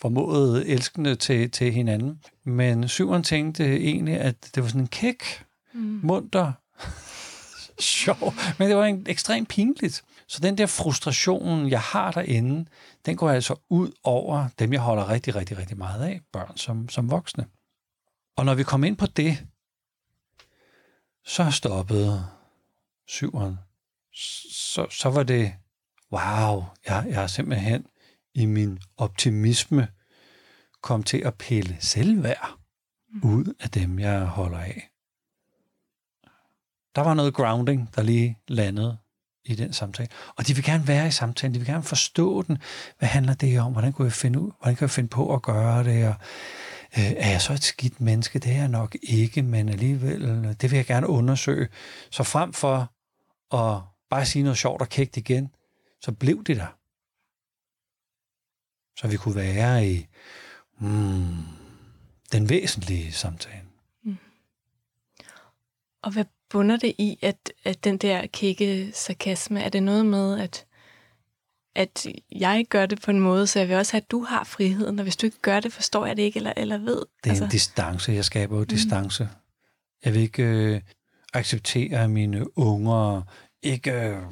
formodede 0.00 0.66
elskende 0.66 1.14
til, 1.14 1.50
til 1.50 1.72
hinanden. 1.72 2.20
Men 2.44 2.88
syveren 2.88 3.22
tænkte 3.22 3.76
egentlig, 3.76 4.14
at 4.14 4.50
det 4.54 4.62
var 4.62 4.68
sådan 4.68 4.80
en 4.80 4.88
kæk, 4.88 5.44
mm. 5.72 6.00
munter, 6.02 6.52
sjov, 7.78 8.34
men 8.58 8.68
det 8.68 8.76
var 8.76 8.84
en 8.84 9.06
ekstremt 9.08 9.48
pinligt. 9.48 10.04
Så 10.26 10.40
den 10.40 10.58
der 10.58 10.66
frustration, 10.66 11.68
jeg 11.68 11.80
har 11.80 12.12
derinde, 12.12 12.66
den 13.06 13.16
går 13.16 13.30
altså 13.30 13.54
ud 13.68 13.92
over 14.04 14.48
dem, 14.58 14.72
jeg 14.72 14.80
holder 14.80 15.08
rigtig, 15.08 15.34
rigtig, 15.34 15.58
rigtig 15.58 15.78
meget 15.78 16.02
af, 16.02 16.20
børn 16.32 16.56
som, 16.56 16.88
som 16.88 17.10
voksne. 17.10 17.46
Og 18.36 18.44
når 18.44 18.54
vi 18.54 18.62
kom 18.62 18.84
ind 18.84 18.96
på 18.96 19.06
det, 19.06 19.46
så 21.24 21.50
stoppede 21.50 22.26
syveren. 23.06 23.58
Så, 24.12 24.86
så 24.90 25.10
var 25.10 25.22
det, 25.22 25.54
wow, 26.12 26.64
jeg, 26.86 27.04
jeg 27.08 27.20
har 27.20 27.26
simpelthen 27.26 27.86
i 28.38 28.46
min 28.46 28.78
optimisme 28.96 29.88
kom 30.82 31.02
til 31.02 31.18
at 31.18 31.34
pille 31.34 31.76
selvværd 31.80 32.58
mm. 33.12 33.30
ud 33.30 33.54
af 33.60 33.70
dem, 33.70 33.98
jeg 33.98 34.20
holder 34.20 34.58
af. 34.58 34.90
Der 36.94 37.02
var 37.02 37.14
noget 37.14 37.34
grounding, 37.34 37.88
der 37.94 38.02
lige 38.02 38.38
landede 38.48 38.98
i 39.44 39.54
den 39.54 39.72
samtale. 39.72 40.08
Og 40.36 40.46
de 40.46 40.54
vil 40.54 40.64
gerne 40.64 40.88
være 40.88 41.06
i 41.06 41.10
samtalen, 41.10 41.54
de 41.54 41.58
vil 41.58 41.66
gerne 41.66 41.82
forstå 41.82 42.42
den. 42.42 42.58
Hvad 42.98 43.08
handler 43.08 43.34
det 43.34 43.60
om? 43.60 43.72
Hvordan 43.72 43.92
kunne 43.92 44.04
jeg 44.06 44.12
finde 44.12 44.40
ud? 44.40 44.50
Hvordan 44.58 44.76
kan 44.76 44.84
jeg 44.84 44.90
finde 44.90 45.08
på 45.08 45.34
at 45.34 45.42
gøre 45.42 45.84
det? 45.84 46.08
Og, 46.08 46.14
øh, 46.98 47.12
er 47.16 47.30
jeg 47.30 47.42
så 47.42 47.52
et 47.52 47.64
skidt 47.64 48.00
menneske? 48.00 48.38
Det 48.38 48.52
er 48.52 48.56
jeg 48.56 48.68
nok 48.68 48.96
ikke, 49.02 49.42
men 49.42 49.68
alligevel, 49.68 50.56
det 50.60 50.70
vil 50.70 50.76
jeg 50.76 50.86
gerne 50.86 51.08
undersøge. 51.08 51.68
Så 52.10 52.22
frem 52.22 52.52
for 52.52 52.92
at 53.56 53.82
bare 54.10 54.26
sige 54.26 54.42
noget 54.42 54.58
sjovt 54.58 54.82
og 54.82 54.88
kægt 54.88 55.16
igen, 55.16 55.48
så 56.00 56.12
blev 56.12 56.44
det 56.44 56.56
der. 56.56 56.77
Så 58.98 59.08
vi 59.08 59.16
kunne 59.16 59.34
være 59.34 59.88
i 59.88 60.06
mm, 60.78 61.36
den 62.32 62.48
væsentlige 62.48 63.12
samtale. 63.12 63.62
Mm. 64.04 64.16
Og 66.02 66.12
hvad 66.12 66.24
bunder 66.50 66.76
det 66.76 66.94
i, 66.98 67.18
at, 67.22 67.52
at 67.64 67.84
den 67.84 67.98
der 67.98 68.26
kække 68.26 68.90
sarkasme, 68.94 69.62
er 69.62 69.68
det 69.68 69.82
noget 69.82 70.06
med, 70.06 70.40
at, 70.40 70.66
at 71.74 72.06
jeg 72.32 72.66
gør 72.70 72.86
det 72.86 73.02
på 73.02 73.10
en 73.10 73.20
måde, 73.20 73.46
så 73.46 73.58
jeg 73.58 73.68
vil 73.68 73.76
også 73.76 73.92
have, 73.92 74.00
at 74.00 74.10
du 74.10 74.24
har 74.24 74.44
friheden, 74.44 74.98
og 74.98 75.02
hvis 75.02 75.16
du 75.16 75.26
ikke 75.26 75.40
gør 75.42 75.60
det, 75.60 75.72
forstår 75.72 76.06
jeg 76.06 76.16
det 76.16 76.22
ikke, 76.22 76.36
eller, 76.36 76.52
eller 76.56 76.78
ved? 76.78 76.96
Det 76.96 77.26
er 77.26 77.30
altså. 77.30 77.44
en 77.44 77.50
distance, 77.50 78.12
jeg 78.12 78.24
skaber 78.24 78.56
jo 78.56 78.62
mm. 78.62 78.68
distance. 78.68 79.28
Jeg 80.04 80.14
vil 80.14 80.22
ikke 80.22 80.42
øh, 80.42 80.80
acceptere, 81.34 82.02
at 82.02 82.10
mine 82.10 82.58
unger 82.58 83.22
ikke... 83.62 83.92
Øh, 83.92 84.22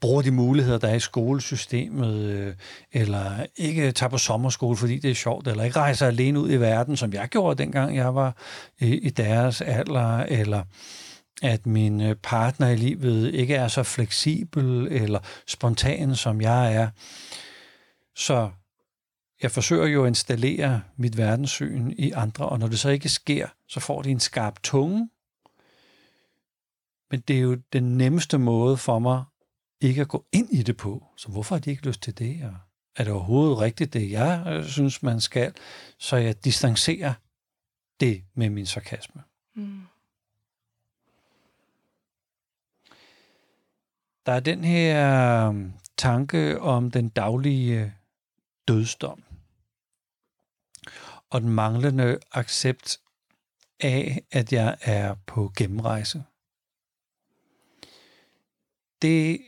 bruger 0.00 0.22
de 0.22 0.30
muligheder, 0.30 0.78
der 0.78 0.88
er 0.88 0.94
i 0.94 1.00
skolesystemet, 1.00 2.14
øh, 2.14 2.54
eller 2.92 3.46
ikke 3.56 3.92
tager 3.92 4.10
på 4.10 4.18
sommerskole, 4.18 4.76
fordi 4.76 4.98
det 4.98 5.10
er 5.10 5.14
sjovt, 5.14 5.48
eller 5.48 5.64
ikke 5.64 5.78
rejser 5.78 6.06
alene 6.06 6.40
ud 6.40 6.50
i 6.50 6.60
verden, 6.60 6.96
som 6.96 7.12
jeg 7.12 7.28
gjorde 7.28 7.62
dengang 7.62 7.96
jeg 7.96 8.14
var 8.14 8.36
i, 8.80 8.94
i 8.94 9.10
deres 9.10 9.60
alder, 9.60 10.18
eller 10.18 10.62
at 11.42 11.66
min 11.66 12.00
øh, 12.00 12.16
partner 12.22 12.68
i 12.68 12.76
livet 12.76 13.34
ikke 13.34 13.54
er 13.54 13.68
så 13.68 13.82
fleksibel 13.82 14.88
eller 14.90 15.20
spontan, 15.46 16.16
som 16.16 16.40
jeg 16.40 16.74
er. 16.74 16.88
Så 18.16 18.50
jeg 19.42 19.50
forsøger 19.50 19.86
jo 19.86 20.04
at 20.04 20.08
installere 20.08 20.82
mit 20.96 21.16
verdenssyn 21.16 21.92
i 21.98 22.10
andre, 22.10 22.48
og 22.48 22.58
når 22.58 22.66
det 22.68 22.78
så 22.78 22.88
ikke 22.88 23.08
sker, 23.08 23.46
så 23.68 23.80
får 23.80 24.02
de 24.02 24.10
en 24.10 24.20
skarp 24.20 24.62
tunge. 24.62 25.08
Men 27.10 27.20
det 27.20 27.36
er 27.36 27.40
jo 27.40 27.58
den 27.72 27.98
nemmeste 27.98 28.38
måde 28.38 28.76
for 28.76 28.98
mig 28.98 29.24
ikke 29.80 30.00
at 30.00 30.08
gå 30.08 30.26
ind 30.32 30.52
i 30.52 30.62
det 30.62 30.76
på. 30.76 31.06
Så 31.16 31.28
hvorfor 31.28 31.54
har 31.54 31.60
de 31.60 31.70
ikke 31.70 31.86
lyst 31.86 32.02
til 32.02 32.18
det? 32.18 32.44
Og 32.44 32.56
er 32.96 33.04
det 33.04 33.12
overhovedet 33.12 33.58
rigtigt, 33.58 33.92
det 33.92 34.10
jeg 34.10 34.44
øh, 34.46 34.64
synes, 34.64 35.02
man 35.02 35.20
skal? 35.20 35.54
Så 35.98 36.16
jeg 36.16 36.44
distancerer 36.44 37.14
det 38.00 38.24
med 38.34 38.50
min 38.50 38.66
sarkasme. 38.66 39.22
Mm. 39.54 39.82
Der 44.26 44.32
er 44.32 44.40
den 44.40 44.64
her 44.64 45.48
um, 45.48 45.72
tanke 45.96 46.60
om 46.60 46.90
den 46.90 47.08
daglige 47.08 47.94
dødsdom 48.68 49.22
og 51.30 51.40
den 51.40 51.48
manglende 51.48 52.18
accept 52.32 53.00
af, 53.80 54.22
at 54.32 54.52
jeg 54.52 54.76
er 54.80 55.14
på 55.26 55.52
gennemrejse. 55.56 56.24
det 59.02 59.40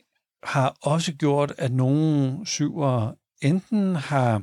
har 0.43 0.77
også 0.83 1.13
gjort, 1.13 1.53
at 1.59 1.73
nogle 1.73 2.47
syvere 2.47 3.15
enten 3.43 3.97
har 3.97 4.43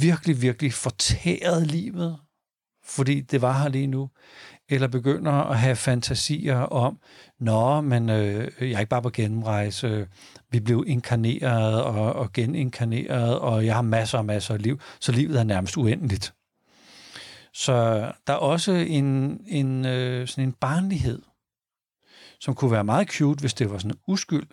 virkelig, 0.00 0.42
virkelig 0.42 0.72
fortæret 0.72 1.66
livet, 1.66 2.18
fordi 2.84 3.20
det 3.20 3.42
var 3.42 3.62
her 3.62 3.68
lige 3.68 3.86
nu, 3.86 4.10
eller 4.68 4.88
begynder 4.88 5.32
at 5.32 5.58
have 5.58 5.76
fantasier 5.76 6.58
om, 6.58 6.98
nå, 7.40 7.80
men 7.80 8.10
øh, 8.10 8.50
jeg 8.60 8.72
er 8.72 8.78
ikke 8.78 8.90
bare 8.90 9.02
på 9.02 9.10
gennemrejse, 9.10 10.08
vi 10.50 10.60
blev 10.60 10.84
inkarneret 10.86 11.82
og, 11.82 12.12
og 12.12 12.32
geninkarneret, 12.32 13.38
og 13.38 13.66
jeg 13.66 13.74
har 13.74 13.82
masser 13.82 14.18
og 14.18 14.24
masser 14.24 14.54
af 14.54 14.62
liv, 14.62 14.80
så 15.00 15.12
livet 15.12 15.40
er 15.40 15.44
nærmest 15.44 15.76
uendeligt. 15.76 16.34
Så 17.52 17.74
der 18.26 18.32
er 18.32 18.36
også 18.36 18.72
en, 18.72 19.40
en, 19.46 19.86
øh, 19.86 20.28
sådan 20.28 20.44
en 20.44 20.52
barnlighed, 20.52 21.22
som 22.40 22.54
kunne 22.54 22.70
være 22.70 22.84
meget 22.84 23.08
cute, 23.08 23.40
hvis 23.40 23.54
det 23.54 23.70
var 23.70 23.78
sådan 23.78 23.90
en 23.90 23.98
uskyld. 24.06 24.46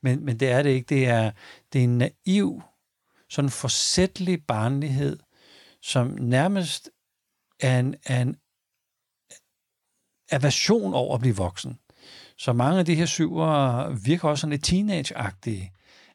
Men, 0.00 0.24
men 0.24 0.40
det 0.40 0.50
er 0.50 0.62
det 0.62 0.70
ikke. 0.70 0.86
Det 0.88 1.06
er, 1.06 1.30
det 1.72 1.78
er 1.78 1.84
en 1.84 1.98
naiv, 1.98 2.62
sådan 3.28 3.50
forsætlig 3.50 4.46
barnlighed, 4.46 5.18
som 5.82 6.06
nærmest 6.06 6.90
er 7.60 7.78
en, 7.78 7.94
er 8.06 8.22
en 8.22 8.36
aversion 10.30 10.94
over 10.94 11.14
at 11.14 11.20
blive 11.20 11.36
voksen. 11.36 11.78
Så 12.38 12.52
mange 12.52 12.78
af 12.78 12.84
de 12.84 12.94
her 12.94 13.06
syver 13.06 13.88
virker 14.04 14.28
også 14.28 14.40
sådan 14.40 14.50
lidt 14.50 14.64
teenage-agtige 14.64 15.72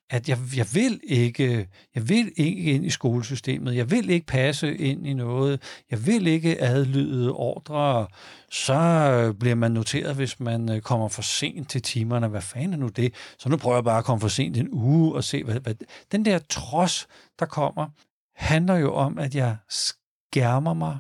at 0.10 0.30
jeg, 0.30 0.38
jeg 0.56 0.68
vil 0.74 1.00
ikke 1.04 1.68
jeg 1.96 2.10
vil 2.10 2.32
ikke 2.36 2.62
ind 2.62 2.86
i 2.86 2.90
skolesystemet, 2.90 3.76
jeg 3.76 3.92
vil 3.92 4.10
ikke 4.10 4.26
passe 4.26 4.78
ind 4.78 5.08
i 5.08 5.14
noget, 5.14 5.62
jeg 5.92 6.06
vil 6.06 6.28
ikke 6.28 6.62
adlyde 6.62 7.32
ordre, 7.32 8.08
så 8.52 9.34
bliver 9.40 9.56
man 9.56 9.72
noteret, 9.72 10.16
hvis 10.16 10.40
man 10.40 10.72
øh, 10.72 10.82
kommer 10.82 11.08
for 11.08 11.22
sent 11.22 11.70
til 11.70 11.82
timerne. 11.82 12.28
Hvad 12.28 12.42
fanden 12.42 12.74
er 12.74 12.78
nu 12.78 12.88
det? 12.88 13.14
Så 13.40 13.50
nu 13.50 13.58
prøver 13.58 13.78
jeg 13.78 13.84
bare 13.84 13.98
at 13.98 14.06
komme 14.06 14.22
for 14.22 14.28
sent 14.28 14.58
en 14.58 14.70
uge 14.72 15.16
og 15.16 15.24
se, 15.24 15.44
hvad, 15.44 15.60
hvad 15.60 15.76
den 16.12 16.26
der 16.26 16.40
trods, 16.50 17.08
der 17.40 17.46
kommer, 17.46 17.88
handler 18.36 18.76
jo 18.76 18.94
om, 18.94 19.18
at 19.18 19.36
jeg 19.36 19.58
skærmer 19.70 20.74
mig 20.74 21.00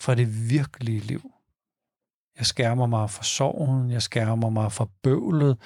fra 0.00 0.14
det 0.14 0.50
virkelige 0.50 1.00
liv. 1.00 1.30
Jeg 2.38 2.46
skærmer 2.46 2.86
mig 2.86 3.10
fra 3.10 3.22
sorgen, 3.22 3.90
jeg 3.90 4.02
skærmer 4.02 4.50
mig 4.50 4.72
fra 4.72 4.88
bøvlet, 5.02 5.58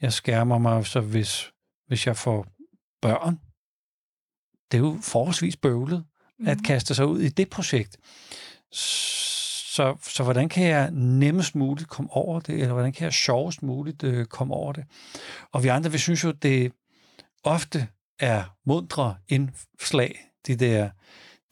jeg 0.00 0.12
skærmer 0.12 0.58
mig, 0.58 0.86
så 0.86 1.00
hvis 1.00 1.52
hvis 1.88 2.06
jeg 2.06 2.16
får 2.16 2.46
børn. 3.02 3.38
Det 4.72 4.78
er 4.78 4.82
jo 4.82 4.98
forholdsvis 5.02 5.56
bøvlet 5.56 6.04
mm. 6.38 6.48
at 6.48 6.56
mhm. 6.56 6.64
kaste 6.64 6.94
sig 6.94 7.06
ud 7.06 7.20
i 7.20 7.28
det 7.28 7.50
projekt. 7.50 7.96
Så, 8.72 9.96
så 10.02 10.22
hvordan 10.22 10.48
kan 10.48 10.66
jeg 10.66 10.90
nemmest 10.90 11.54
muligt 11.54 11.88
komme 11.88 12.10
over 12.12 12.40
det, 12.40 12.54
eller 12.54 12.72
hvordan 12.72 12.92
kan 12.92 13.04
jeg 13.04 13.12
sjovest 13.12 13.62
muligt 13.62 14.02
øh, 14.02 14.26
komme 14.26 14.54
over 14.54 14.72
det? 14.72 14.84
Og 15.52 15.62
vi 15.62 15.68
andre, 15.68 15.92
vi 15.92 15.98
synes 15.98 16.24
jo, 16.24 16.30
det 16.30 16.72
ofte 17.44 17.88
er 18.18 18.56
mundre 18.66 19.16
indslag, 19.28 20.18
de 20.46 20.56
der, 20.56 20.90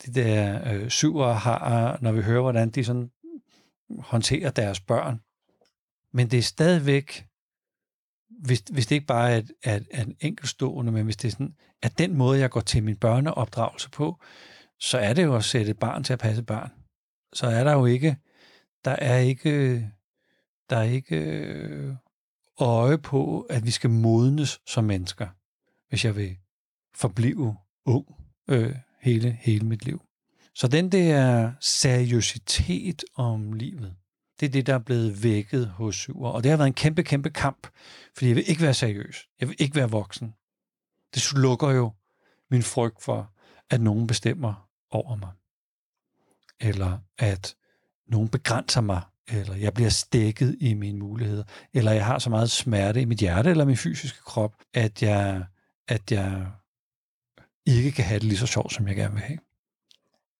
de 0.07 0.15
der 0.15 0.61
øh, 0.73 0.91
syvere 0.91 1.35
har, 1.35 1.99
når 2.01 2.13
vi 2.13 2.23
hører, 2.23 2.43
hvordan 2.43 2.71
de 2.71 2.85
sådan 2.85 3.11
håndterer 3.99 4.51
deres 4.51 4.81
børn. 4.81 5.21
Men 6.13 6.31
det 6.31 6.39
er 6.39 6.43
stadigvæk 6.43 7.27
hvis, 8.39 8.63
hvis 8.73 8.87
det 8.87 8.95
ikke 8.95 9.07
bare 9.07 9.33
er, 9.33 9.43
er, 9.63 9.81
er 9.91 10.03
en 10.03 10.17
enkeltstående, 10.21 10.93
men 10.93 11.05
hvis 11.05 11.17
det 11.17 11.29
er 11.29 11.33
sådan, 11.33 11.55
at 11.83 11.99
den 11.99 12.15
måde, 12.15 12.39
jeg 12.39 12.51
går 12.51 12.61
til 12.61 12.83
min 12.83 12.97
børneopdragelse 12.97 13.91
på, 13.91 14.21
så 14.81 14.99
er 14.99 15.13
det 15.13 15.25
jo 15.25 15.37
at 15.37 15.45
sætte 15.45 15.71
et 15.71 15.79
barn 15.79 16.05
til 16.05 16.13
at 16.13 16.19
passe 16.19 16.43
barn. 16.43 16.71
Så 17.33 17.47
er 17.47 17.65
der 17.65 17.73
jo 17.73 17.87
ikke, 17.87 18.17
der 18.85 18.91
er 18.91 19.17
ikke, 19.17 19.91
der 20.71 20.77
er 20.77 20.83
ikke 20.83 21.17
øh, 21.17 21.95
øje 22.59 22.99
på, 22.99 23.41
at 23.41 23.67
vi 23.67 23.71
skal 23.71 23.91
modnes 23.91 24.61
som 24.67 24.85
mennesker, 24.85 25.29
hvis 25.89 26.05
jeg 26.05 26.17
vil 26.17 26.37
forblive 26.95 27.57
ung 27.85 28.07
øh, 28.49 28.77
hele, 29.01 29.39
hele 29.41 29.67
mit 29.67 29.85
liv. 29.85 30.03
Så 30.55 30.69
den 30.69 30.93
der 30.93 31.53
seriøsitet 31.61 33.05
om 33.15 33.53
livet, 33.53 33.95
det 34.41 34.47
er 34.47 34.51
det, 34.51 34.67
der 34.67 34.75
er 34.75 34.79
blevet 34.79 35.23
vækket 35.23 35.69
hos 35.69 35.97
syver. 35.97 36.31
Og 36.31 36.43
det 36.43 36.51
har 36.51 36.57
været 36.57 36.67
en 36.67 36.75
kæmpe, 36.75 37.03
kæmpe 37.03 37.31
kamp, 37.31 37.67
fordi 38.15 38.29
jeg 38.29 38.37
vil 38.37 38.51
ikke 38.51 38.63
være 38.63 38.75
seriøs. 38.75 39.29
Jeg 39.41 39.49
vil 39.49 39.57
ikke 39.59 39.77
være 39.77 39.91
voksen. 39.91 40.35
Det 41.15 41.23
slukker 41.23 41.71
jo 41.71 41.93
min 42.51 42.63
frygt 42.63 43.03
for, 43.03 43.33
at 43.71 43.81
nogen 43.81 44.07
bestemmer 44.07 44.69
over 44.91 45.17
mig. 45.17 45.31
Eller 46.61 46.99
at 47.19 47.57
nogen 48.07 48.29
begrænser 48.29 48.81
mig, 48.81 49.03
eller 49.29 49.55
jeg 49.55 49.75
bliver 49.75 49.91
stækket 49.91 50.57
i 50.61 50.75
mine 50.75 50.99
muligheder, 50.99 51.45
eller 51.73 51.93
jeg 51.93 52.07
har 52.07 52.19
så 52.19 52.31
meget 52.31 52.51
smerte 52.51 53.01
i 53.01 53.05
mit 53.05 53.19
hjerte 53.19 53.51
eller 53.51 53.65
min 53.65 53.77
fysiske 53.77 54.19
krop, 54.23 54.55
at 54.75 55.03
jeg, 55.03 55.45
at 55.89 56.13
jeg 56.13 56.47
ikke 57.67 57.93
kan 57.93 58.05
have 58.05 58.19
det 58.19 58.29
lige 58.29 58.39
så 58.39 58.47
sjovt, 58.47 58.73
som 58.73 58.89
jeg 58.89 58.97
gerne 58.97 59.15
vil 59.15 59.23
have. 59.23 59.39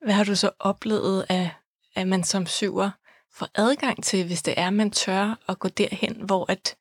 Hvad 0.05 0.15
har 0.15 0.25
du 0.25 0.37
så 0.37 0.51
oplevet 0.59 1.27
af, 1.29 1.51
at 1.95 2.09
man 2.09 2.25
som 2.25 2.47
syver 2.47 2.91
får 3.37 3.49
adgang 3.55 4.05
til, 4.05 4.27
hvis 4.27 4.43
det 4.43 4.55
er, 4.57 4.71
man 4.71 4.91
tør 4.91 5.45
at 5.49 5.59
gå 5.59 5.69
derhen, 5.69 6.21
hvor 6.21 6.51
at 6.51 6.77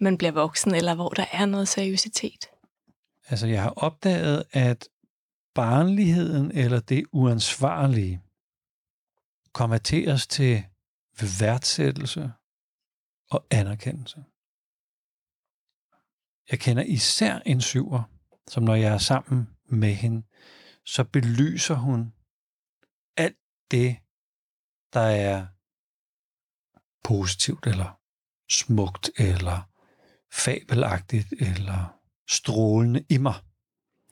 man 0.00 0.18
bliver 0.18 0.32
voksen, 0.32 0.74
eller 0.74 0.94
hvor 0.94 1.08
der 1.08 1.26
er 1.32 1.46
noget 1.46 1.68
seriøsitet? 1.68 2.50
Altså, 3.26 3.46
jeg 3.46 3.62
har 3.62 3.70
opdaget, 3.70 4.44
at 4.52 4.88
barnligheden 5.54 6.50
eller 6.50 6.80
det 6.80 7.04
uansvarlige 7.12 8.22
konverteres 9.52 10.26
til 10.26 10.64
værdsættelse 11.40 12.32
og 13.30 13.46
anerkendelse. 13.50 14.24
Jeg 16.50 16.60
kender 16.60 16.82
især 16.82 17.38
en 17.38 17.60
syver, 17.60 18.02
som 18.48 18.62
når 18.62 18.74
jeg 18.74 18.94
er 18.94 18.98
sammen 18.98 19.48
med 19.66 19.94
hende, 19.94 20.26
så 20.84 21.04
belyser 21.04 21.74
hun 21.74 22.14
alt 23.16 23.38
det, 23.70 23.96
der 24.92 25.00
er 25.00 25.46
positivt, 27.04 27.66
eller 27.66 27.98
smukt, 28.50 29.10
eller 29.16 29.68
fabelagtigt, 30.32 31.32
eller 31.40 31.98
strålende 32.28 33.04
i 33.08 33.18
mig. 33.18 33.34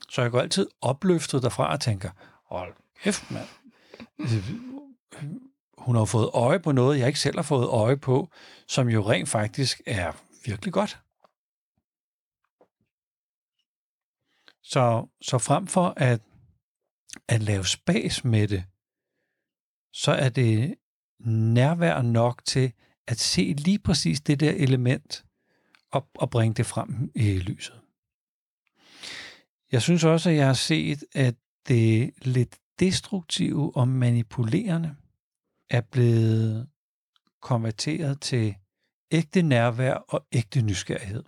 Så 0.09 0.23
jeg 0.23 0.31
går 0.31 0.41
altid 0.41 0.67
opløftet 0.81 1.43
derfra 1.43 1.73
og 1.73 1.81
tænker, 1.81 2.11
hold 2.47 2.75
kæft 3.01 3.31
mand, 3.31 3.49
hun 5.79 5.97
har 5.97 6.05
fået 6.05 6.31
øje 6.35 6.61
på 6.61 6.73
noget, 6.73 6.99
jeg 6.99 7.07
ikke 7.07 7.21
selv 7.21 7.37
har 7.37 7.43
fået 7.43 7.69
øje 7.69 7.97
på, 7.97 8.31
som 8.69 8.89
jo 8.89 9.11
rent 9.11 9.29
faktisk 9.29 9.81
er 9.87 10.13
virkelig 10.45 10.73
godt. 10.73 10.99
Så, 14.63 15.09
så 15.23 15.39
frem 15.39 15.67
for 15.67 15.95
at, 15.97 16.21
at 17.29 17.43
lave 17.43 17.67
spas 17.67 18.25
med 18.25 18.49
det, 18.49 18.65
så 19.93 20.13
er 20.13 20.29
det 20.29 20.75
nærvær 21.27 22.03
nok 22.03 22.45
til 22.45 22.73
at 23.09 23.19
se 23.19 23.55
lige 23.59 23.79
præcis 23.79 24.21
det 24.21 24.41
der 24.41 24.51
element 24.51 25.25
og, 25.93 26.09
og 26.15 26.31
bringe 26.31 26.55
det 26.55 26.67
frem 26.67 27.11
i 27.15 27.39
lyset. 27.39 27.81
Jeg 29.73 29.83
synes 29.83 30.05
også, 30.05 30.31
at 30.31 30.37
jeg 30.37 30.47
har 30.47 30.55
set, 30.55 31.05
at 31.15 31.35
det 31.69 32.11
lidt 32.23 32.59
destruktive 32.79 33.77
og 33.77 33.89
manipulerende 33.89 34.95
er 35.71 35.81
blevet 35.81 36.69
konverteret 37.43 38.21
til 38.21 38.55
ægte 39.11 39.43
nærvær 39.43 39.95
og 39.95 40.27
ægte 40.33 40.63
nysgerrighed. 40.63 41.23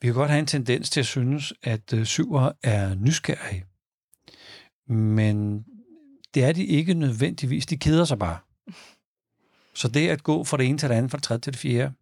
Vi 0.00 0.06
kan 0.06 0.14
godt 0.14 0.30
have 0.30 0.38
en 0.38 0.46
tendens 0.46 0.90
til 0.90 1.00
at 1.00 1.06
synes, 1.06 1.52
at 1.62 1.92
øh, 1.92 2.04
syver 2.04 2.52
er 2.62 2.94
nysgerrige. 2.94 3.64
Men 4.94 5.64
det 6.34 6.44
er 6.44 6.52
de 6.52 6.64
ikke 6.64 6.94
nødvendigvis. 6.94 7.66
De 7.66 7.76
keder 7.78 8.04
sig 8.04 8.18
bare. 8.18 8.38
Så 9.74 9.88
det 9.88 10.08
at 10.08 10.22
gå 10.22 10.44
fra 10.44 10.56
det 10.56 10.66
ene 10.66 10.78
til 10.78 10.88
det 10.88 10.94
andet, 10.94 11.10
fra 11.10 11.18
det 11.18 11.24
tredje 11.24 11.40
til 11.40 11.52
det 11.52 11.60
fjerde, 11.60 11.92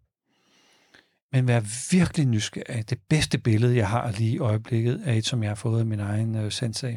men 1.33 1.49
være 1.49 1.65
virkelig 1.91 2.27
nysgerrig. 2.27 2.91
Det 2.91 2.99
bedste 3.09 3.39
billede, 3.39 3.77
jeg 3.77 3.89
har 3.89 4.11
lige 4.11 4.35
i 4.35 4.39
øjeblikket, 4.39 5.03
er 5.05 5.13
et, 5.13 5.27
som 5.27 5.43
jeg 5.43 5.51
har 5.51 5.55
fået 5.55 5.81
af 5.81 5.87
min 5.87 6.01
egen 6.01 6.35
øh, 6.35 6.53
sensei, 6.53 6.97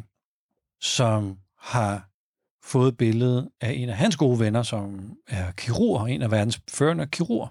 som 0.80 1.38
har 1.58 2.08
fået 2.62 2.96
billedet 2.96 3.48
af 3.60 3.72
en 3.72 3.88
af 3.88 3.96
hans 3.96 4.16
gode 4.16 4.40
venner, 4.40 4.62
som 4.62 5.16
er 5.26 5.52
kirurg, 5.52 6.10
en 6.10 6.22
af 6.22 6.30
verdens 6.30 6.60
førende 6.70 7.06
kirurger. 7.06 7.48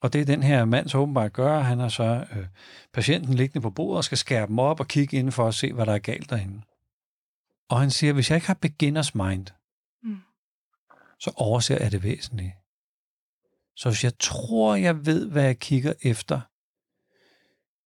Og 0.00 0.12
det 0.12 0.20
er 0.20 0.24
den 0.24 0.42
her 0.42 0.64
mand 0.64 0.88
så 0.88 0.98
åbenbart 0.98 1.32
gør. 1.32 1.60
Han 1.60 1.78
har 1.78 1.88
så 1.88 2.24
øh, 2.36 2.46
patienten 2.92 3.34
liggende 3.34 3.62
på 3.62 3.70
bordet 3.70 3.96
og 3.96 4.04
skal 4.04 4.18
skære 4.18 4.46
dem 4.46 4.58
op 4.58 4.80
og 4.80 4.88
kigge 4.88 5.16
ind 5.16 5.32
for 5.32 5.48
at 5.48 5.54
se, 5.54 5.72
hvad 5.72 5.86
der 5.86 5.92
er 5.92 5.98
galt 5.98 6.30
derinde. 6.30 6.62
Og 7.68 7.80
han 7.80 7.90
siger, 7.90 8.12
hvis 8.12 8.30
jeg 8.30 8.36
ikke 8.36 8.46
har 8.46 8.54
beginners 8.54 9.14
mind, 9.14 9.46
så 11.20 11.32
overser 11.36 11.78
jeg 11.80 11.92
det 11.92 12.02
væsentlige. 12.02 12.56
Så 13.76 13.88
hvis 13.88 14.04
jeg 14.04 14.18
tror, 14.18 14.74
jeg 14.74 15.06
ved, 15.06 15.26
hvad 15.30 15.44
jeg 15.44 15.58
kigger 15.58 15.92
efter, 16.02 16.40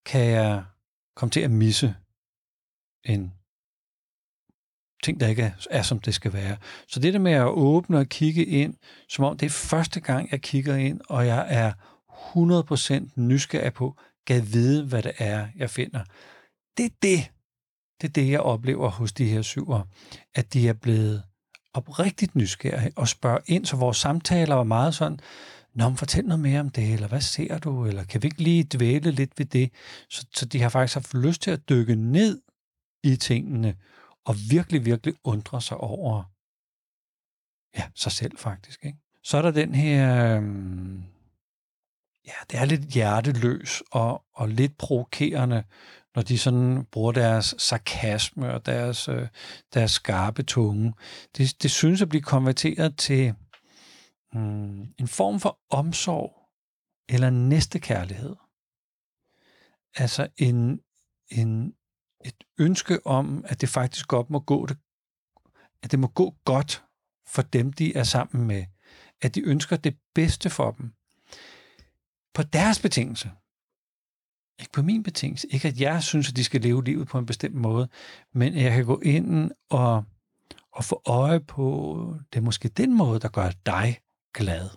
kan 0.05 0.27
jeg 0.27 0.65
komme 1.17 1.31
til 1.31 1.41
at 1.41 1.51
misse 1.51 1.95
en 3.05 3.33
ting, 5.03 5.21
der 5.21 5.29
ikke 5.29 5.43
er, 5.43 5.67
er, 5.71 5.83
som 5.83 6.01
det 6.01 6.15
skal 6.15 6.33
være. 6.33 6.57
Så 6.89 7.01
det 7.01 7.13
der 7.13 7.19
med 7.19 7.33
at 7.33 7.47
åbne 7.47 7.99
og 7.99 8.07
kigge 8.07 8.45
ind, 8.45 8.75
som 9.09 9.25
om 9.25 9.39
det 9.39 9.47
er 9.47 9.51
første 9.51 10.01
gang, 10.01 10.31
jeg 10.31 10.43
kigger 10.43 10.77
ind, 10.77 11.01
og 11.09 11.27
jeg 11.27 11.47
er 11.51 11.73
100% 13.17 13.21
nysgerrig 13.21 13.73
på, 13.73 13.97
kan 14.27 14.53
vide, 14.53 14.87
hvad 14.87 15.03
det 15.03 15.13
er, 15.19 15.49
jeg 15.57 15.71
finder. 15.71 16.05
Det 16.77 16.85
er 16.85 16.95
det, 17.03 17.31
det 18.01 18.09
er 18.09 18.13
det, 18.13 18.31
jeg 18.31 18.41
oplever 18.41 18.91
hos 18.91 19.13
de 19.13 19.25
her 19.25 19.43
syver, 19.43 19.83
at 20.35 20.53
de 20.53 20.69
er 20.69 20.73
blevet 20.73 21.23
oprigtigt 21.75 22.35
nysgerrig 22.35 22.93
og 22.97 23.09
spørger 23.09 23.39
ind, 23.47 23.67
så 23.67 23.77
vores 23.77 23.97
samtaler 23.97 24.55
var 24.55 24.65
meget 24.65 24.95
sådan, 24.95 25.19
Nå, 25.75 25.89
men 25.89 25.97
fortæl 25.97 26.25
noget 26.25 26.41
mere 26.41 26.61
om 26.61 26.71
det, 26.71 26.93
eller 26.93 27.09
hvad 27.09 27.21
ser 27.21 27.59
du, 27.59 27.87
eller 27.87 28.05
kan 28.05 28.23
vi 28.23 28.27
ikke 28.27 28.43
lige 28.43 28.69
dvæle 28.73 29.11
lidt 29.11 29.39
ved 29.39 29.47
det? 29.47 29.73
Så, 30.09 30.27
så 30.35 30.47
de 30.47 30.63
har 30.63 30.69
faktisk 30.69 30.95
haft 30.95 31.15
lyst 31.15 31.43
til 31.43 31.51
at 31.51 31.69
dykke 31.69 31.95
ned 31.95 32.41
i 33.03 33.17
tingene, 33.17 33.77
og 34.25 34.35
virkelig, 34.51 34.85
virkelig 34.85 35.15
undre 35.25 35.61
sig 35.63 35.77
over 35.77 36.23
ja, 37.77 37.89
sig 37.95 38.13
selv 38.13 38.39
faktisk. 38.39 38.85
Ikke? 38.85 38.99
Så 39.23 39.37
er 39.37 39.43
der 39.43 39.51
den 39.51 39.75
her, 39.75 40.37
øhm, 40.37 41.03
ja, 42.27 42.33
det 42.51 42.61
er 42.61 42.65
lidt 42.65 42.83
hjerteløs 42.83 43.83
og, 43.91 44.25
og 44.35 44.49
lidt 44.49 44.79
provokerende, 44.79 45.65
når 46.15 46.23
de 46.23 46.39
sådan 46.39 46.85
bruger 46.93 47.13
deres 47.13 47.55
sarkasme 47.59 48.55
og 48.55 48.67
deres, 48.67 49.09
øh, 49.09 49.29
deres 49.75 49.91
skarpe 49.91 50.43
tunge. 50.43 50.95
Det, 51.37 51.63
det 51.63 51.71
synes 51.71 52.03
at 52.03 52.09
blive 52.09 52.23
konverteret 52.23 52.97
til 52.99 53.35
mm, 54.33 54.83
en 54.83 55.09
form 55.09 55.41
for 55.41 55.59
omsorg 55.71 56.43
eller 57.09 57.31
næstekærlighed. 57.31 58.37
Altså 59.97 60.29
en, 60.37 60.81
en, 61.29 61.75
et 62.25 62.45
ønske 62.59 63.07
om, 63.07 63.45
at 63.49 63.61
det 63.61 63.69
faktisk 63.69 64.09
godt 64.09 64.31
må 64.31 64.41
gå 64.41 64.67
det, 64.67 64.77
at 65.83 65.91
det 65.91 65.99
må 65.99 66.07
gå 66.07 66.37
godt 66.45 66.85
for 67.27 67.43
dem, 67.43 67.73
de 67.73 67.97
er 67.97 68.05
sammen 68.05 68.47
med. 68.47 68.65
At 69.23 69.35
de 69.35 69.41
ønsker 69.41 69.77
det 69.77 69.99
bedste 70.15 70.51
for 70.51 70.71
dem. 70.71 70.93
På 72.35 72.43
deres 72.43 72.81
betingelse. 72.81 73.31
Ikke 74.63 74.73
på 74.73 74.83
min 74.83 75.03
betingelse. 75.03 75.49
Ikke 75.49 75.69
at 75.69 75.81
jeg 75.81 76.03
synes, 76.03 76.29
at 76.29 76.37
de 76.37 76.45
skal 76.45 76.61
leve 76.61 76.85
livet 76.85 77.09
på 77.09 77.19
en 77.19 77.27
bestemt 77.27 77.55
måde, 77.55 77.89
men 78.33 78.57
jeg 78.57 78.73
kan 78.73 78.85
gå 78.85 79.01
ind 79.01 79.51
og, 79.71 80.05
og 80.73 80.85
få 80.85 81.03
øje 81.07 81.41
på, 81.41 82.17
det 82.33 82.39
er 82.39 82.43
måske 82.43 82.69
den 82.69 82.97
måde, 82.97 83.21
der 83.21 83.29
gør 83.29 83.51
dig 83.67 84.01
glad. 84.35 84.71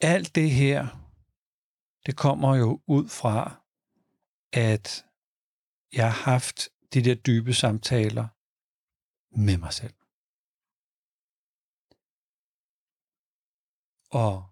Alt 0.00 0.34
det 0.34 0.50
her, 0.50 0.86
det 2.06 2.16
kommer 2.16 2.56
jo 2.56 2.80
ud 2.86 3.08
fra, 3.08 3.62
at 4.52 5.06
jeg 5.92 6.12
har 6.12 6.30
haft 6.32 6.68
de 6.94 7.02
der 7.04 7.14
dybe 7.14 7.54
samtaler 7.54 8.26
med 9.38 9.56
mig 9.58 9.72
selv. 9.72 9.94
Og 14.10 14.44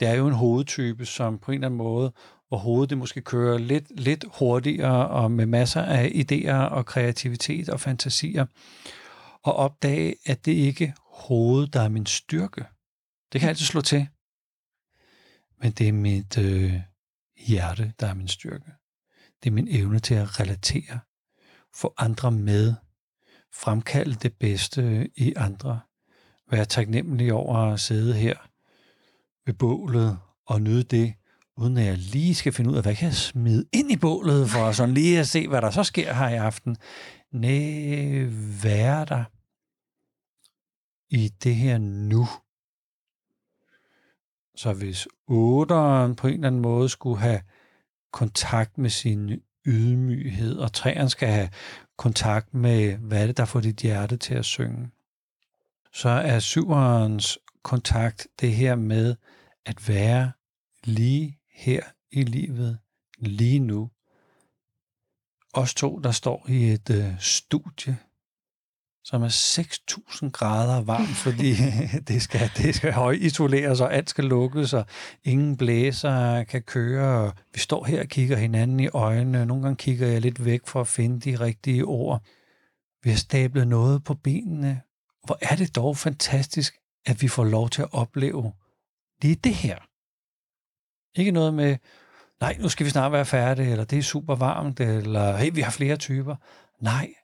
det 0.00 0.08
er 0.08 0.14
jo 0.14 0.26
en 0.26 0.34
hovedtype, 0.34 1.06
som 1.06 1.38
på 1.38 1.52
en 1.52 1.54
eller 1.54 1.66
anden 1.66 1.78
måde, 1.78 2.12
hvor 2.54 2.60
hovedet 2.60 2.90
det 2.90 2.98
måske 2.98 3.20
kører 3.20 3.58
lidt, 3.58 4.00
lidt 4.00 4.24
hurtigere 4.38 5.08
og 5.08 5.30
med 5.30 5.46
masser 5.46 5.82
af 5.82 6.08
idéer 6.08 6.74
og 6.74 6.86
kreativitet 6.86 7.68
og 7.68 7.80
fantasier, 7.80 8.46
og 9.42 9.56
opdage, 9.56 10.14
at 10.26 10.46
det 10.46 10.52
ikke 10.52 10.84
er 10.84 10.92
hovedet, 11.26 11.72
der 11.72 11.80
er 11.80 11.88
min 11.88 12.06
styrke. 12.06 12.64
Det 13.32 13.40
kan 13.40 13.48
altid 13.48 13.66
slå 13.66 13.80
til. 13.80 14.08
Men 15.60 15.72
det 15.72 15.88
er 15.88 15.92
mit 15.92 16.38
øh, 16.38 16.74
hjerte, 17.46 17.92
der 18.00 18.06
er 18.06 18.14
min 18.14 18.28
styrke. 18.28 18.72
Det 19.42 19.50
er 19.50 19.54
min 19.54 19.68
evne 19.70 19.98
til 19.98 20.14
at 20.14 20.40
relatere, 20.40 21.00
få 21.74 21.94
andre 21.98 22.30
med, 22.30 22.74
fremkalde 23.54 24.14
det 24.14 24.32
bedste 24.40 25.10
i 25.16 25.34
andre, 25.36 25.80
være 26.50 26.64
taknemmelig 26.64 27.32
over 27.32 27.56
at 27.56 27.80
sidde 27.80 28.14
her 28.14 28.36
ved 29.46 29.54
bålet 29.54 30.18
og 30.46 30.62
nyde 30.62 30.82
det, 30.82 31.14
uden 31.56 31.76
at 31.76 31.86
jeg 31.86 31.98
lige 31.98 32.34
skal 32.34 32.52
finde 32.52 32.70
ud 32.70 32.76
af, 32.76 32.82
hvad 32.82 32.96
kan 32.96 33.06
jeg 33.06 33.14
smide 33.14 33.64
ind 33.72 33.92
i 33.92 33.96
bålet 33.96 34.50
for 34.50 34.72
sådan 34.72 34.94
lige 34.94 35.20
at 35.20 35.28
se, 35.28 35.48
hvad 35.48 35.62
der 35.62 35.70
så 35.70 35.84
sker 35.84 36.12
her 36.12 36.28
i 36.28 36.34
aften. 36.34 36.76
Næh, 37.32 38.32
være 38.64 39.04
der 39.04 39.24
i 41.10 41.28
det 41.28 41.54
her 41.54 41.78
nu. 41.78 42.26
Så 44.56 44.72
hvis 44.72 45.08
otteren 45.26 46.16
på 46.16 46.26
en 46.26 46.34
eller 46.34 46.46
anden 46.46 46.62
måde 46.62 46.88
skulle 46.88 47.18
have 47.18 47.40
kontakt 48.12 48.78
med 48.78 48.90
sin 48.90 49.40
ydmyghed, 49.66 50.56
og 50.56 50.72
træerne 50.72 51.10
skal 51.10 51.28
have 51.28 51.50
kontakt 51.96 52.54
med, 52.54 52.96
hvad 52.96 53.22
er 53.22 53.26
det, 53.26 53.36
der 53.36 53.44
får 53.44 53.60
dit 53.60 53.80
hjerte 53.80 54.16
til 54.16 54.34
at 54.34 54.44
synge, 54.44 54.90
så 55.92 56.08
er 56.08 56.38
syverens 56.38 57.38
kontakt 57.62 58.26
det 58.40 58.52
her 58.52 58.74
med 58.74 59.16
at 59.66 59.88
være 59.88 60.32
lige 60.84 61.38
her 61.54 61.82
i 62.10 62.22
livet, 62.22 62.78
lige 63.18 63.58
nu. 63.58 63.90
Os 65.54 65.74
to, 65.74 65.98
der 65.98 66.10
står 66.10 66.46
i 66.48 66.72
et 66.72 66.90
øh, 66.90 67.20
studie, 67.20 67.96
som 69.04 69.22
er 69.22 69.28
6.000 69.28 70.30
grader 70.30 70.82
varmt, 70.82 71.16
fordi 71.26 71.52
det 72.08 72.22
skal, 72.22 72.50
det 72.56 72.74
skal 72.74 72.92
højisoleres, 72.92 73.80
og 73.80 73.94
alt 73.94 74.10
skal 74.10 74.24
lukkes, 74.24 74.72
og 74.72 74.86
ingen 75.24 75.56
blæser 75.56 76.44
kan 76.44 76.62
køre. 76.62 77.26
Og 77.26 77.32
vi 77.54 77.60
står 77.60 77.84
her 77.84 78.00
og 78.00 78.08
kigger 78.08 78.36
hinanden 78.36 78.80
i 78.80 78.88
øjnene. 78.88 79.46
Nogle 79.46 79.62
gange 79.62 79.76
kigger 79.76 80.06
jeg 80.06 80.20
lidt 80.20 80.44
væk 80.44 80.66
for 80.66 80.80
at 80.80 80.88
finde 80.88 81.30
de 81.30 81.40
rigtige 81.40 81.84
ord. 81.84 82.22
Vi 83.02 83.10
har 83.10 83.16
stablet 83.16 83.68
noget 83.68 84.04
på 84.04 84.14
benene. 84.14 84.80
Hvor 85.24 85.38
er 85.40 85.56
det 85.56 85.76
dog 85.76 85.96
fantastisk, 85.96 86.74
at 87.06 87.22
vi 87.22 87.28
får 87.28 87.44
lov 87.44 87.70
til 87.70 87.82
at 87.82 87.88
opleve 87.92 88.52
lige 89.22 89.34
det 89.34 89.54
her. 89.54 89.78
Ikke 91.14 91.30
noget 91.30 91.54
med, 91.54 91.76
nej, 92.40 92.56
nu 92.60 92.68
skal 92.68 92.86
vi 92.86 92.90
snart 92.90 93.12
være 93.12 93.26
færdige, 93.26 93.70
eller 93.70 93.84
det 93.84 93.98
er 93.98 94.02
super 94.02 94.34
varmt, 94.34 94.80
eller 94.80 95.36
hey, 95.36 95.50
vi 95.54 95.60
har 95.60 95.70
flere 95.70 95.96
typer. 95.96 96.36
Nej, 96.80 97.14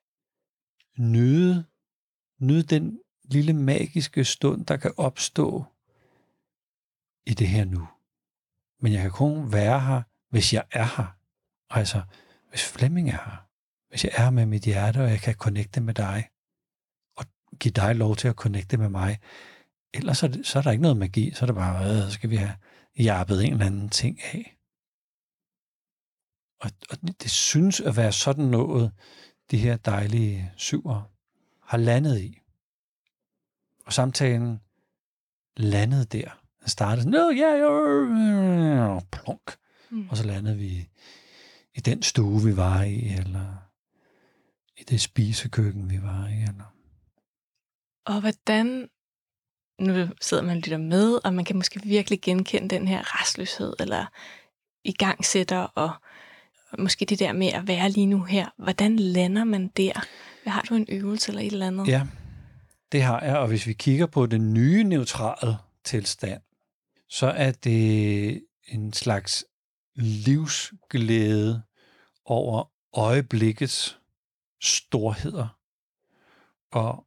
nyde, 0.98 1.64
nyde 2.40 2.62
den 2.62 2.98
lille 3.24 3.53
magiske 3.53 4.24
stund, 4.24 4.66
der 4.66 4.76
kan 4.76 4.92
opstå 4.96 5.64
i 7.26 7.35
det 7.35 7.48
her 7.48 7.64
nu. 7.64 7.88
Men 8.81 8.92
jeg 8.92 9.03
kan 9.03 9.11
kun 9.11 9.53
være 9.53 9.81
her, 9.81 10.03
hvis 10.31 10.53
jeg 10.53 10.64
er 10.70 10.85
her. 10.96 11.16
Altså, 11.70 12.03
hvis 12.48 12.64
Flemming 12.64 13.09
er 13.09 13.12
her. 13.12 13.46
Hvis 13.88 14.05
jeg 14.05 14.12
er 14.16 14.31
med 14.31 14.46
mit 14.46 14.62
hjerte, 14.62 14.98
og 14.98 15.11
jeg 15.11 15.20
kan 15.20 15.35
connecte 15.35 15.81
med 15.81 15.94
dig. 15.94 16.29
Og 17.16 17.24
give 17.61 17.72
dig 17.72 17.96
lov 17.96 18.16
til 18.16 18.29
at 18.29 18.35
connecte 18.35 18.76
med 18.76 18.88
mig. 18.88 19.18
Ellers 19.94 20.22
er, 20.22 20.29
det, 20.29 20.46
så 20.46 20.59
er 20.59 20.62
der 20.62 20.70
ikke 20.70 20.83
noget 20.83 20.96
magi. 20.96 21.33
Så 21.35 21.44
er 21.44 21.46
det 21.46 21.57
bare, 21.57 21.83
hvad 21.83 22.03
så 22.03 22.11
skal 22.11 22.31
vi 22.31 22.37
have 22.37 22.55
jappet 23.02 23.44
en 23.44 23.52
eller 23.52 23.66
anden 23.66 23.88
ting 23.88 24.20
af. 24.22 24.56
Og, 26.60 26.70
og 26.90 26.96
det 27.22 27.30
synes 27.30 27.80
at 27.80 27.96
være 27.96 28.12
sådan 28.12 28.44
noget, 28.44 28.92
de 29.50 29.58
her 29.58 29.76
dejlige 29.76 30.52
syver 30.56 31.10
har 31.62 31.78
landet 31.78 32.20
i. 32.20 32.40
Og 33.86 33.92
samtalen 33.92 34.60
landede 35.56 36.04
der. 36.04 36.40
Den 36.60 36.68
startede 36.68 37.02
sådan, 37.02 37.12
no, 37.12 37.30
yeah, 37.32 37.60
yeah, 37.60 39.02
plunk. 39.12 39.56
Mm. 39.90 40.08
Og 40.08 40.16
så 40.16 40.24
landede 40.24 40.56
vi 40.56 40.88
i 41.74 41.80
den 41.80 42.02
stue, 42.02 42.42
vi 42.44 42.56
var 42.56 42.82
i, 42.82 43.12
eller 43.12 43.70
i 44.76 44.82
det 44.82 45.00
spisekøkken, 45.00 45.90
vi 45.90 46.02
var 46.02 46.28
i. 46.28 46.42
Eller. 46.42 46.74
Og 48.04 48.20
hvordan 48.20 48.88
nu 49.80 50.08
sidder 50.20 50.42
man 50.42 50.56
og 50.56 50.62
lytter 50.62 50.78
med, 50.78 51.20
og 51.24 51.34
man 51.34 51.44
kan 51.44 51.56
måske 51.56 51.80
virkelig 51.84 52.20
genkende 52.20 52.68
den 52.68 52.88
her 52.88 53.20
restløshed, 53.20 53.72
eller 53.80 54.06
igangsætter, 54.84 55.58
og 55.58 55.90
måske 56.78 57.04
det 57.04 57.18
der 57.18 57.32
med 57.32 57.46
at 57.46 57.68
være 57.68 57.90
lige 57.90 58.06
nu 58.06 58.22
her. 58.22 58.48
Hvordan 58.56 58.96
lander 58.96 59.44
man 59.44 59.68
der? 59.68 60.06
Har 60.46 60.62
du 60.62 60.74
en 60.74 60.86
øvelse 60.88 61.28
eller 61.28 61.42
et 61.42 61.52
eller 61.52 61.66
andet? 61.66 61.88
Ja, 61.88 62.06
det 62.92 63.02
har 63.02 63.20
jeg, 63.20 63.36
og 63.36 63.48
hvis 63.48 63.66
vi 63.66 63.72
kigger 63.72 64.06
på 64.06 64.26
den 64.26 64.54
nye 64.54 64.84
neutrale 64.84 65.56
tilstand, 65.84 66.42
så 67.08 67.26
er 67.26 67.52
det 67.52 68.44
en 68.68 68.92
slags 68.92 69.44
livsglæde 69.96 71.62
over 72.24 72.64
øjeblikkets 72.92 73.98
storheder 74.60 75.48
og 76.72 77.06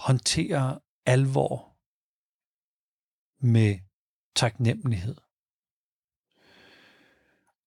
håndtere 0.00 0.80
alvor 1.06 1.76
med 3.46 3.78
taknemmelighed. 4.36 5.16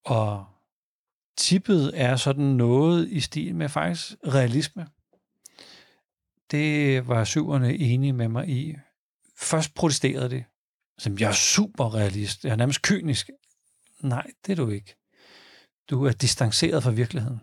Og 0.06 0.46
tippet 1.38 1.91
er 2.02 2.15
sådan 2.15 2.46
noget 2.46 3.10
i 3.10 3.19
stil 3.19 3.56
med 3.56 3.69
faktisk 3.69 4.13
realisme. 4.28 4.88
Det 6.52 7.08
var 7.08 7.24
syverne 7.24 7.76
enige 7.76 8.13
med 8.13 8.28
mig 8.28 8.50
i. 8.50 8.76
Først 9.38 9.74
protesterede 9.74 10.30
det. 10.30 10.46
Som 10.98 11.17
jeg 11.19 11.30
er 11.30 11.34
super 11.34 11.96
realist. 11.96 12.46
Jeg 12.46 12.52
er 12.52 12.56
nærmest 12.56 12.82
kynisk. 12.82 13.30
Nej, 14.00 14.28
det 14.46 14.52
er 14.52 14.56
du 14.56 14.69
ikke. 14.69 14.96
Du 15.89 16.06
er 16.06 16.12
distanceret 16.12 16.84
fra 16.84 16.91
virkeligheden. 16.91 17.41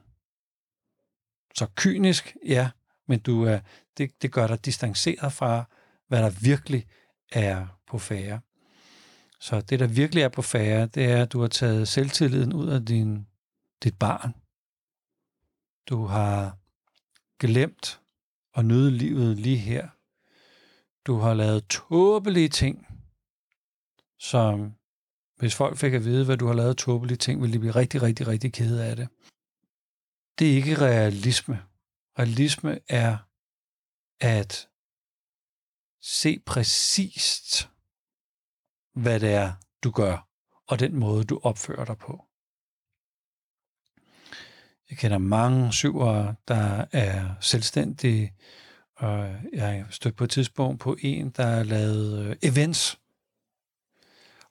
Så 1.54 1.66
kynisk, 1.74 2.36
ja, 2.46 2.70
men 3.08 3.18
du 3.18 3.42
er, 3.42 3.60
det, 4.00 4.22
det 4.22 4.32
gør 4.32 4.46
dig 4.46 4.64
distanceret 4.64 5.32
fra, 5.32 5.64
hvad 6.08 6.22
der 6.22 6.30
virkelig 6.30 6.86
er 7.32 7.66
på 7.86 7.98
færre. 7.98 8.40
Så 9.40 9.60
det, 9.60 9.80
der 9.80 9.86
virkelig 9.86 10.22
er 10.22 10.28
på 10.28 10.42
færre, 10.42 10.86
det 10.86 11.04
er, 11.04 11.22
at 11.22 11.32
du 11.32 11.40
har 11.40 11.48
taget 11.48 11.88
selvtilliden 11.88 12.52
ud 12.52 12.68
af 12.68 12.86
din, 12.86 13.26
dit 13.84 13.98
barn. 13.98 14.34
Du 15.88 16.04
har 16.04 16.58
glemt 17.38 18.00
at 18.54 18.64
nyde 18.64 18.90
livet 18.90 19.36
lige 19.36 19.56
her. 19.56 19.88
Du 21.06 21.16
har 21.18 21.34
lavet 21.34 21.66
tåbelige 21.68 22.48
ting, 22.48 22.86
som 24.18 24.74
hvis 25.36 25.54
folk 25.54 25.76
fik 25.76 25.92
at 25.94 26.04
vide, 26.04 26.24
hvad 26.24 26.36
du 26.36 26.46
har 26.46 26.54
lavet 26.54 26.76
tåbelige 26.76 27.16
ting, 27.16 27.42
ville 27.42 27.52
de 27.52 27.58
blive 27.58 27.74
rigtig, 27.74 28.02
rigtig, 28.02 28.26
rigtig 28.26 28.52
kede 28.52 28.84
af 28.84 28.96
det. 28.96 29.08
Det 30.38 30.50
er 30.50 30.56
ikke 30.56 30.80
realisme. 30.80 31.62
Realisme 32.18 32.78
er 32.88 33.29
at 34.20 34.68
se 36.02 36.38
præcist, 36.46 37.68
hvad 38.94 39.20
det 39.20 39.32
er, 39.32 39.52
du 39.84 39.90
gør, 39.90 40.28
og 40.66 40.78
den 40.78 40.96
måde, 40.96 41.24
du 41.24 41.40
opfører 41.42 41.84
dig 41.84 41.98
på. 41.98 42.24
Jeg 44.90 44.98
kender 44.98 45.18
mange 45.18 45.72
syvere, 45.72 46.34
der 46.48 46.84
er 46.92 47.34
selvstændige, 47.40 48.34
og 48.96 49.34
jeg 49.52 49.86
stødte 49.90 50.16
på 50.16 50.24
et 50.24 50.30
tidspunkt 50.30 50.80
på 50.80 50.96
en, 51.00 51.30
der 51.30 51.62
lavede 51.62 52.24
øh, 52.24 52.36
events. 52.42 52.98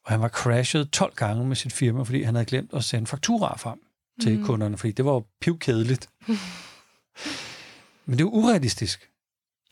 Og 0.03 0.12
han 0.12 0.21
var 0.21 0.29
crashet 0.29 0.91
12 0.91 1.15
gange 1.15 1.45
med 1.45 1.55
sit 1.55 1.73
firma, 1.73 2.03
fordi 2.03 2.23
han 2.23 2.36
havde 2.36 2.45
glemt 2.45 2.73
at 2.73 2.84
sende 2.84 3.08
fakturer 3.08 3.58
frem 3.58 3.79
til 4.21 4.39
mm. 4.39 4.45
kunderne, 4.45 4.77
fordi 4.77 4.91
det 4.91 5.05
var 5.05 5.12
jo 5.12 5.25
pivkedeligt. 5.41 6.10
Men 8.05 8.17
det 8.17 8.21
er 8.21 8.29
urealistisk. 8.29 9.09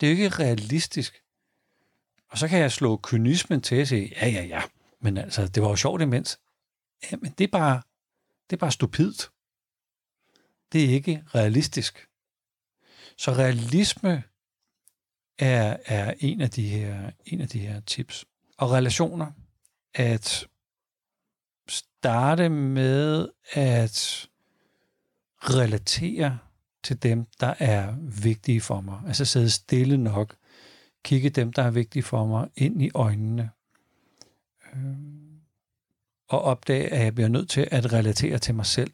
Det 0.00 0.06
er 0.06 0.10
jo 0.10 0.24
ikke 0.24 0.38
realistisk. 0.38 1.22
Og 2.28 2.38
så 2.38 2.48
kan 2.48 2.58
jeg 2.58 2.72
slå 2.72 3.00
kynismen 3.02 3.60
til 3.60 3.80
og 3.80 3.86
sige, 3.86 4.12
ja, 4.20 4.28
ja, 4.28 4.42
ja, 4.42 4.62
men 5.00 5.16
altså, 5.16 5.48
det 5.48 5.62
var 5.62 5.68
jo 5.68 5.76
sjovt 5.76 6.02
imens. 6.02 6.40
Jamen, 7.12 7.34
det 7.38 7.44
er 7.44 7.48
bare, 7.48 7.82
det 8.50 8.56
er 8.56 8.60
bare 8.60 8.72
stupidt. 8.72 9.30
Det 10.72 10.84
er 10.84 10.88
ikke 10.88 11.24
realistisk. 11.34 12.08
Så 13.16 13.32
realisme 13.32 14.22
er, 15.38 15.76
er 15.86 16.14
en, 16.18 16.40
af 16.40 16.50
de 16.50 16.68
her, 16.68 17.10
en 17.24 17.40
af 17.40 17.48
de 17.48 17.58
her 17.58 17.80
tips. 17.80 18.24
Og 18.56 18.70
relationer, 18.70 19.32
at 19.94 20.46
starte 21.68 22.48
med 22.48 23.28
at 23.52 24.28
relatere 25.38 26.38
til 26.88 27.02
dem, 27.02 27.26
der 27.40 27.54
er 27.58 27.94
vigtige 28.22 28.60
for 28.60 28.80
mig. 28.80 29.00
Altså 29.06 29.24
sidde 29.24 29.50
stille 29.50 29.96
nok. 29.96 30.36
Kigge 31.04 31.30
dem, 31.30 31.52
der 31.52 31.62
er 31.62 31.70
vigtige 31.70 32.02
for 32.02 32.26
mig, 32.26 32.48
ind 32.56 32.82
i 32.82 32.90
øjnene. 32.94 33.50
Øhm, 34.72 35.40
og 36.28 36.42
opdage, 36.42 36.92
at 36.92 37.04
jeg 37.04 37.14
bliver 37.14 37.28
nødt 37.28 37.50
til 37.50 37.68
at 37.70 37.92
relatere 37.92 38.38
til 38.38 38.54
mig 38.54 38.66
selv. 38.66 38.90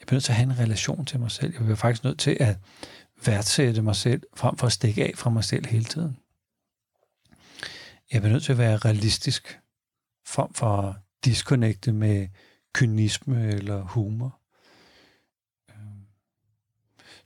Jeg 0.00 0.06
bliver 0.06 0.16
nødt 0.16 0.24
til 0.24 0.32
at 0.32 0.36
have 0.36 0.50
en 0.52 0.58
relation 0.58 1.04
til 1.04 1.20
mig 1.20 1.30
selv. 1.30 1.52
Jeg 1.52 1.60
bliver 1.60 1.76
faktisk 1.76 2.04
nødt 2.04 2.18
til 2.18 2.36
at 2.40 2.56
værdsætte 3.26 3.82
mig 3.82 3.96
selv, 3.96 4.22
frem 4.36 4.56
for 4.56 4.66
at 4.66 4.72
stikke 4.72 5.04
af 5.04 5.12
fra 5.16 5.30
mig 5.30 5.44
selv 5.44 5.66
hele 5.66 5.84
tiden. 5.84 6.16
Jeg 8.12 8.20
bliver 8.20 8.32
nødt 8.32 8.44
til 8.44 8.52
at 8.52 8.58
være 8.58 8.76
realistisk, 8.76 9.60
frem 10.26 10.54
for 10.54 10.82
at 10.82 10.94
disconnecte 11.24 11.92
med 11.92 12.28
kynisme 12.74 13.48
eller 13.48 13.82
humor. 13.82 14.40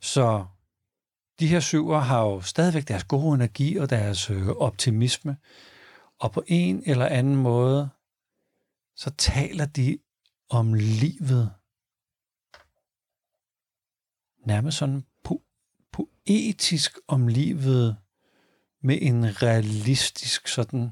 Så 0.01 0.45
de 1.39 1.47
her 1.47 1.59
syver 1.59 1.99
har 1.99 2.21
jo 2.21 2.41
stadigvæk 2.41 2.87
deres 2.87 3.03
gode 3.03 3.35
energi 3.35 3.75
og 3.75 3.89
deres 3.89 4.29
øh, 4.29 4.47
optimisme, 4.47 5.37
og 6.19 6.31
på 6.31 6.43
en 6.47 6.83
eller 6.85 7.05
anden 7.05 7.35
måde, 7.35 7.89
så 8.95 9.09
taler 9.09 9.65
de 9.65 9.97
om 10.49 10.73
livet 10.73 11.53
nærmest 14.45 14.77
sådan 14.77 15.05
po- 15.27 15.87
poetisk 15.91 16.99
om 17.07 17.27
livet 17.27 17.97
med 18.81 18.97
en 19.01 19.41
realistisk 19.43 20.47
sådan, 20.47 20.91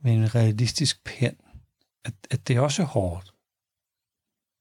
med 0.00 0.12
en 0.12 0.34
realistisk 0.34 1.04
pen, 1.04 1.36
at, 2.04 2.14
at 2.30 2.48
det 2.48 2.56
er 2.56 2.60
også 2.60 2.82
hårdt. 2.82 3.34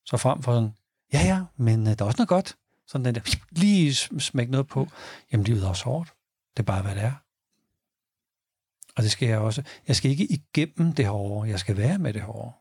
Så 0.05 0.17
frem 0.17 0.41
for 0.43 0.53
sådan, 0.53 0.75
ja 1.13 1.19
ja, 1.19 1.45
men 1.57 1.87
øh, 1.87 1.99
der 1.99 2.05
er 2.05 2.07
også 2.07 2.17
noget 2.17 2.29
godt. 2.29 2.57
Sådan 2.87 3.05
den 3.05 3.15
der, 3.15 3.35
lige 3.51 3.93
smæk 4.19 4.49
noget 4.49 4.67
på. 4.67 4.87
Jamen, 5.31 5.43
livet 5.43 5.63
er 5.63 5.69
også 5.69 5.83
hårdt. 5.83 6.13
Det 6.57 6.63
er 6.63 6.65
bare, 6.65 6.81
hvad 6.81 6.95
det 6.95 7.03
er. 7.03 7.13
Og 8.95 9.03
det 9.03 9.11
skal 9.11 9.27
jeg 9.27 9.39
også. 9.39 9.63
Jeg 9.87 9.95
skal 9.95 10.11
ikke 10.11 10.27
igennem 10.31 10.93
det 10.93 11.07
hårde. 11.07 11.49
Jeg 11.49 11.59
skal 11.59 11.77
være 11.77 11.97
med 11.97 12.13
det 12.13 12.21
hårde. 12.21 12.51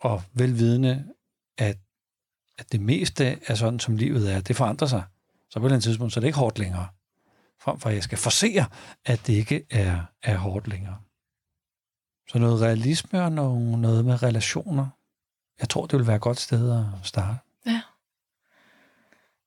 Og 0.00 0.22
velvidende, 0.32 1.14
at, 1.58 1.78
at 2.58 2.72
det 2.72 2.80
meste 2.80 3.38
er 3.46 3.54
sådan, 3.54 3.80
som 3.80 3.96
livet 3.96 4.32
er, 4.32 4.40
det 4.40 4.56
forandrer 4.56 4.88
sig. 4.88 5.02
Så 5.50 5.58
på 5.58 5.66
et 5.66 5.68
eller 5.68 5.74
andet 5.74 5.84
tidspunkt, 5.84 6.12
så 6.12 6.20
er 6.20 6.20
det 6.20 6.28
ikke 6.28 6.38
hårdt 6.38 6.58
længere. 6.58 6.88
Frem 7.60 7.80
for, 7.80 7.88
at 7.88 7.94
jeg 7.94 8.02
skal 8.02 8.18
forsere, 8.18 8.66
at 9.04 9.26
det 9.26 9.32
ikke 9.32 9.66
er, 9.70 10.02
er 10.22 10.36
hårdt 10.36 10.68
længere. 10.68 10.98
Så 12.28 12.38
noget 12.38 12.62
realisme 12.62 13.22
og 13.22 13.32
noget, 13.32 13.78
noget 13.78 14.04
med 14.04 14.22
relationer. 14.22 14.88
Jeg 15.60 15.68
tror, 15.68 15.86
det 15.86 15.98
vil 15.98 16.06
være 16.06 16.16
et 16.16 16.22
godt 16.22 16.40
sted 16.40 16.72
at 16.72 16.84
starte. 17.02 17.38
Ja. 17.66 17.80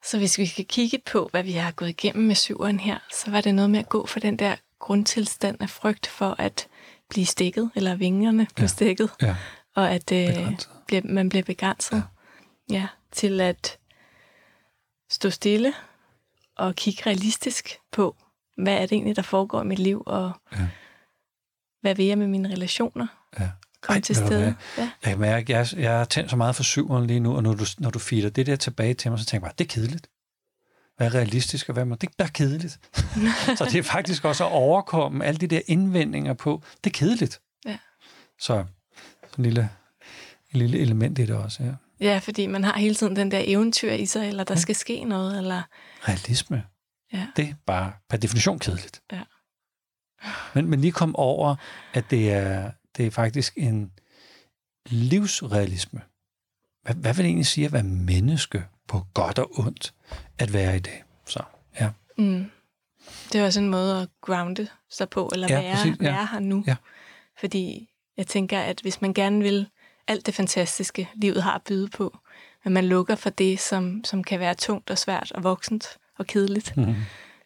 Så 0.04 0.18
hvis 0.18 0.38
vi 0.38 0.46
skal 0.46 0.66
kigge 0.66 1.00
på, 1.12 1.28
hvad 1.32 1.44
vi 1.44 1.52
har 1.52 1.72
gået 1.72 1.90
igennem 1.90 2.28
med 2.28 2.36
syveren 2.36 2.80
her, 2.80 3.00
så 3.12 3.32
var 3.32 3.42
det 3.42 3.56
noget 3.56 3.70
med 3.70 3.80
at 3.80 3.90
gå 3.90 4.06
for 4.06 4.20
den 4.20 4.40
der 4.40 4.56
grundtilstand 4.80 5.62
af 5.62 5.70
frygt 5.70 6.08
for 6.08 6.36
at 6.40 6.68
blive 7.10 7.26
stikket, 7.26 7.72
eller 7.76 7.96
vingerne 7.96 8.48
blive 8.56 8.64
ja. 8.64 8.68
stikket, 8.68 9.10
ja. 9.22 9.36
og 9.76 9.92
at 9.92 10.12
øh, 10.12 10.60
bliver, 10.88 11.02
man 11.06 11.30
bliver 11.30 11.44
begrænset. 11.44 12.04
Ja. 12.70 12.76
ja, 12.76 12.88
til 13.12 13.42
at 13.42 13.78
stå 15.10 15.30
stille 15.30 15.74
og 16.56 16.76
kigge 16.76 17.04
realistisk 17.06 17.70
på, 17.92 18.16
hvad 18.58 18.74
er 18.74 18.82
det 18.82 18.92
egentlig, 18.92 19.16
der 19.16 19.22
foregår 19.22 19.62
i 19.62 19.66
mit 19.66 19.80
liv, 19.80 20.04
og 20.06 20.32
ja. 20.52 20.68
hvad 21.82 21.96
vil 21.96 22.06
jeg 22.06 22.18
med 22.18 22.28
mine 22.28 22.50
relationer? 22.50 23.08
Ja. 23.40 23.50
Kom 23.82 23.94
Ej, 23.94 24.02
til 24.02 24.16
stede. 24.16 24.56
Ja. 24.78 24.82
Jeg 24.82 24.92
kan 25.04 25.20
mærke, 25.20 25.54
jeg, 25.54 25.68
jeg 25.78 25.98
har 25.98 26.06
tændt 26.06 26.30
så 26.30 26.36
meget 26.36 26.56
for 26.56 26.64
syveren 26.64 27.08
lige 27.08 27.20
nu, 27.20 27.36
og 27.36 27.44
når 27.44 27.54
du, 27.54 27.66
når 27.78 27.90
du 27.90 28.00
feeder 28.00 28.30
det 28.30 28.46
der 28.46 28.56
tilbage 28.56 28.94
til 28.94 29.12
mig, 29.12 29.20
så 29.20 29.26
tænker 29.26 29.48
jeg 29.48 29.52
bare, 29.52 29.56
det 29.58 29.66
er 29.66 29.74
kedeligt. 29.82 30.08
Hvad 30.98 31.08
er 31.08 31.16
realistisk, 31.16 31.70
og 31.70 31.74
hvad 31.74 31.86
må, 31.86 31.96
det 31.96 32.08
er 32.08 32.14
bare 32.18 32.30
kedeligt. 32.30 32.80
så 33.58 33.68
det 33.72 33.76
er 33.76 33.84
faktisk 33.84 34.26
også 34.26 34.46
at 34.46 34.52
overkomme 34.52 35.26
alle 35.26 35.38
de 35.38 35.48
der 35.48 35.62
indvendinger 35.68 36.34
på, 36.34 36.64
det 36.84 36.90
er 36.90 36.98
kedeligt. 37.00 37.42
Ja. 37.66 37.78
Så 38.40 38.66
en 39.38 39.44
lille, 39.44 39.70
en 40.52 40.60
lille 40.60 40.80
element 40.80 41.20
i 41.20 41.26
det 41.26 41.36
også, 41.36 41.64
ja. 41.64 41.72
Ja, 42.02 42.18
fordi 42.18 42.48
man 42.48 42.64
har 42.64 42.80
hele 42.80 42.96
tiden 42.96 43.16
den 43.16 43.32
der 43.32 43.42
eventyr 43.46 43.92
i 43.92 44.06
sig, 44.06 44.28
eller 44.28 44.44
der 44.44 44.54
ja. 44.54 44.60
skal 44.60 44.76
ske 44.76 45.04
noget, 45.04 45.38
eller... 45.38 45.62
Realisme. 46.08 46.64
Ja. 47.14 47.28
Det 47.36 47.50
er 47.50 47.54
bare 47.66 47.92
per 48.10 48.18
definition 48.18 48.60
kedeligt. 48.60 49.02
Ja. 49.12 49.22
Men, 50.54 50.70
men 50.70 50.82
lige 50.82 50.92
kom 50.92 51.16
over, 51.16 51.56
at 51.94 52.04
det 52.10 52.32
er, 52.32 52.72
det 52.98 53.08
er 53.08 53.12
faktisk 53.12 53.54
en 53.58 53.92
livsrealisme. 54.86 56.02
Hvad, 56.84 56.96
hvad 56.96 57.14
vil 57.14 57.24
det 57.24 57.30
egentlig 57.30 57.46
sige 57.46 57.66
at 57.66 57.74
være 57.74 57.84
menneske 57.84 58.64
på 58.88 59.06
godt 59.14 59.40
og 59.40 59.60
ondt 59.60 59.94
at 60.38 60.54
være 60.54 60.76
i 60.76 60.80
dag? 60.80 61.04
Så, 61.26 61.44
ja. 61.80 61.90
Mm. 62.18 62.46
Det 63.34 63.42
er 63.42 63.46
også 63.46 63.60
en 63.60 63.70
måde 63.70 64.02
at 64.02 64.10
grounde 64.22 64.68
sig 64.90 65.10
på, 65.10 65.30
eller 65.34 65.48
ja, 65.50 65.62
være, 65.62 65.76
præcis, 65.76 65.98
ja. 66.02 66.12
være 66.12 66.28
her 66.32 66.40
nu. 66.40 66.64
Ja. 66.68 66.76
Fordi 67.40 67.90
jeg 68.18 68.28
tænker, 68.28 68.60
at 68.60 68.82
hvis 68.82 69.02
man 69.02 69.14
gerne 69.14 69.44
vil 69.44 69.68
alt 70.08 70.26
det 70.26 70.34
fantastiske, 70.34 71.10
livet 71.14 71.44
har 71.44 71.56
at 71.56 71.62
byde 71.62 71.90
på, 71.90 72.18
men 72.64 72.74
man 72.74 72.86
lukker 72.86 73.16
for 73.16 73.30
det, 73.30 73.60
som, 73.60 74.04
som 74.04 74.24
kan 74.24 74.40
være 74.40 74.54
tungt 74.54 74.90
og 74.90 74.98
svært 74.98 75.32
og 75.32 75.44
voksent 75.44 75.98
og 76.18 76.28
kedeligt, 76.28 76.78
mm. 76.78 76.96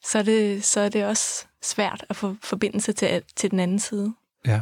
så, 0.05 0.19
er 0.19 0.23
det, 0.23 0.63
så 0.63 0.79
er 0.79 0.89
det 0.89 1.05
også 1.05 1.45
svært 1.61 2.05
at 2.09 2.15
få 2.15 2.35
forbindelse 2.41 2.93
til, 2.93 3.23
til 3.35 3.51
den 3.51 3.59
anden 3.59 3.79
side. 3.79 4.13
Ja, 4.45 4.61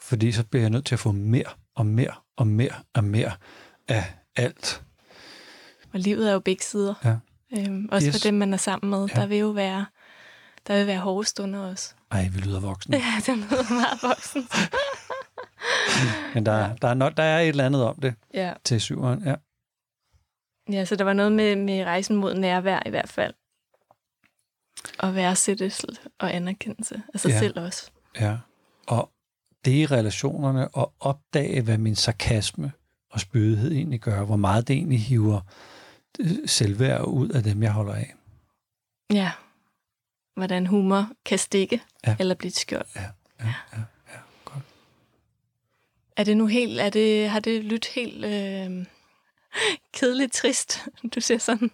fordi 0.00 0.32
så 0.32 0.44
bliver 0.44 0.62
jeg 0.62 0.70
nødt 0.70 0.86
til 0.86 0.94
at 0.94 0.98
få 0.98 1.12
mere 1.12 1.52
og 1.74 1.86
mere 1.86 2.14
og 2.36 2.46
mere 2.46 2.74
og 2.94 3.04
mere 3.04 3.32
af 3.88 4.04
alt. 4.36 4.82
Og 5.92 6.00
livet 6.00 6.28
er 6.28 6.32
jo 6.32 6.38
begge 6.38 6.64
sider. 6.64 6.94
Ja. 7.04 7.16
Øhm, 7.58 7.88
også 7.92 8.08
yes. 8.08 8.14
for 8.14 8.28
dem, 8.28 8.34
man 8.34 8.52
er 8.52 8.56
sammen 8.56 8.90
med. 8.90 9.08
Ja. 9.14 9.20
Der 9.20 9.26
vil 9.26 9.38
jo 9.38 9.48
være, 9.48 9.86
der 10.66 10.78
vil 10.78 10.86
være 10.86 10.98
hårde 10.98 11.28
stunder 11.28 11.60
også. 11.60 11.94
Ej, 12.10 12.28
vi 12.32 12.38
lyder 12.38 12.60
voksen. 12.60 12.94
Ja, 12.94 13.14
det 13.26 13.36
lyder 13.36 13.74
meget 13.74 14.02
voksen. 14.02 14.48
Men 16.34 16.46
der, 16.46 16.76
der, 16.76 16.88
er 16.88 16.94
not, 16.94 17.16
der 17.16 17.22
er 17.22 17.40
et 17.40 17.48
eller 17.48 17.66
andet 17.66 17.84
om 17.84 18.00
det 18.00 18.14
ja. 18.34 18.52
til 18.64 18.80
syveren. 18.80 19.22
Ja. 19.24 19.34
ja, 20.72 20.84
så 20.84 20.96
der 20.96 21.04
var 21.04 21.12
noget 21.12 21.32
med, 21.32 21.56
med 21.56 21.84
rejsen 21.84 22.16
mod 22.16 22.34
nærvær 22.34 22.82
i 22.86 22.90
hvert 22.90 23.08
fald. 23.08 23.34
Og 24.98 25.14
værdsættelse 25.14 25.86
og 26.18 26.34
anerkendelse 26.34 27.02
af 27.14 27.20
sig 27.20 27.30
ja. 27.30 27.38
selv 27.38 27.60
også. 27.60 27.90
Ja, 28.20 28.36
og 28.86 29.10
det 29.64 29.70
i 29.72 29.86
relationerne 29.86 30.68
og 30.68 30.92
opdage, 31.00 31.62
hvad 31.62 31.78
min 31.78 31.96
sarkasme 31.96 32.72
og 33.10 33.20
spydighed 33.20 33.72
egentlig 33.72 34.00
gør, 34.00 34.24
hvor 34.24 34.36
meget 34.36 34.68
det 34.68 34.74
egentlig 34.76 35.00
hiver 35.00 35.40
selvværd 36.46 37.04
ud 37.04 37.28
af 37.28 37.42
dem, 37.42 37.62
jeg 37.62 37.72
holder 37.72 37.94
af. 37.94 38.14
Ja. 39.12 39.30
hvordan 40.36 40.66
humor 40.66 41.08
kan 41.24 41.38
stikke 41.38 41.82
Ja. 42.06 42.16
eller 42.18 42.34
blive 42.34 42.48
et 42.48 42.56
skjold. 42.56 42.86
Ja, 42.96 43.00
ja, 43.40 43.54
ja, 43.72 43.78
ja. 44.12 44.18
Godt. 44.44 44.64
Er 46.16 46.24
det 46.24 46.36
nu 46.36 46.46
helt, 46.46 46.80
er 46.80 46.90
det, 46.90 47.30
har 47.30 47.40
det 47.40 47.64
lyttet 47.64 47.92
helt 47.94 48.24
øh, 48.24 48.86
kedeligt 49.92 50.32
trist? 50.32 50.84
Du 51.14 51.20
ser 51.20 51.38
sådan. 51.38 51.70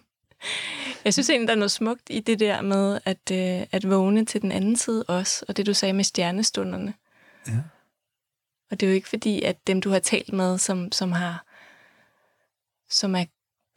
Jeg 1.05 1.13
synes 1.13 1.29
egentlig, 1.29 1.47
der 1.47 1.53
er 1.53 1.57
noget 1.59 1.71
smukt 1.71 2.01
i 2.09 2.19
det 2.19 2.39
der 2.39 2.61
med 2.61 2.99
at, 3.05 3.31
øh, 3.31 3.67
at 3.71 3.89
vågne 3.89 4.25
til 4.25 4.41
den 4.41 4.51
anden 4.51 4.75
side 4.75 5.03
også, 5.03 5.45
og 5.47 5.57
det 5.57 5.65
du 5.65 5.73
sagde 5.73 5.93
med 5.93 6.03
stjernestunderne. 6.03 6.93
Ja. 7.47 7.53
Og 8.71 8.79
det 8.79 8.85
er 8.85 8.89
jo 8.89 8.95
ikke 8.95 9.09
fordi, 9.09 9.41
at 9.41 9.67
dem, 9.67 9.81
du 9.81 9.89
har 9.89 9.99
talt 9.99 10.33
med, 10.33 10.57
som, 10.57 10.91
som 10.91 11.11
har 11.11 11.45
som 12.89 13.15
er, 13.15 13.25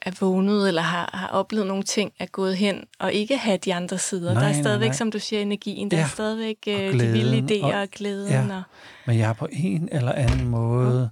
er 0.03 0.11
vågnet 0.20 0.68
eller 0.68 0.83
har, 0.83 1.11
har 1.14 1.29
oplevet 1.29 1.66
nogle 1.66 1.83
ting, 1.83 2.12
er 2.18 2.27
gået 2.27 2.57
hen 2.57 2.85
og 2.98 3.12
ikke 3.12 3.37
have 3.38 3.59
de 3.59 3.74
andre 3.74 3.98
sider. 3.98 4.35
Nej, 4.35 4.42
der 4.42 4.48
er 4.48 4.53
nej, 4.53 4.62
stadigvæk, 4.62 4.88
nej. 4.88 4.96
som 4.96 5.11
du 5.11 5.18
siger, 5.18 5.42
energien. 5.42 5.90
Der 5.90 5.96
Ja, 5.96 6.03
er 6.03 6.09
stadigvæk 6.09 6.57
øh, 6.68 6.74
de 6.74 6.90
vilde 6.92 7.12
glæden, 7.12 7.48
idéer 7.51 7.64
og, 7.74 7.81
og- 7.81 7.88
glæden. 7.88 8.31
ja. 8.33 8.57
Og, 8.57 8.62
Men 9.07 9.18
jeg 9.18 9.29
er 9.29 9.33
på 9.33 9.48
en 9.53 9.88
eller 9.92 10.12
anden 10.12 10.48
måde 10.48 11.11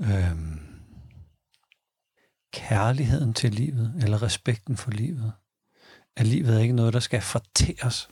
øhm, 0.00 0.60
kærligheden 2.52 3.34
til 3.34 3.52
livet, 3.52 3.94
eller 4.02 4.22
respekten 4.22 4.76
for 4.76 4.90
livet. 4.90 5.32
At 6.16 6.26
livet 6.26 6.54
er 6.56 6.60
ikke 6.60 6.74
noget, 6.74 6.92
der 6.94 7.00
skal 7.00 7.20
fortæres. 7.20 8.08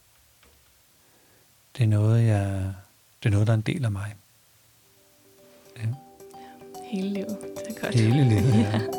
Det 1.76 1.84
er 1.84 1.88
noget, 1.88 2.26
jeg, 2.26 2.74
det 3.22 3.28
er 3.28 3.30
noget, 3.30 3.46
der 3.46 3.52
er 3.52 3.56
en 3.56 3.62
del 3.62 3.84
af 3.84 3.92
mig. 3.92 4.14
Hele 6.84 7.08
livet. 7.08 7.36
Det 7.68 7.76
er 7.76 7.80
godt. 7.80 7.94
Hele 7.94 8.28
livet, 8.28 8.54
ja. 8.54 8.80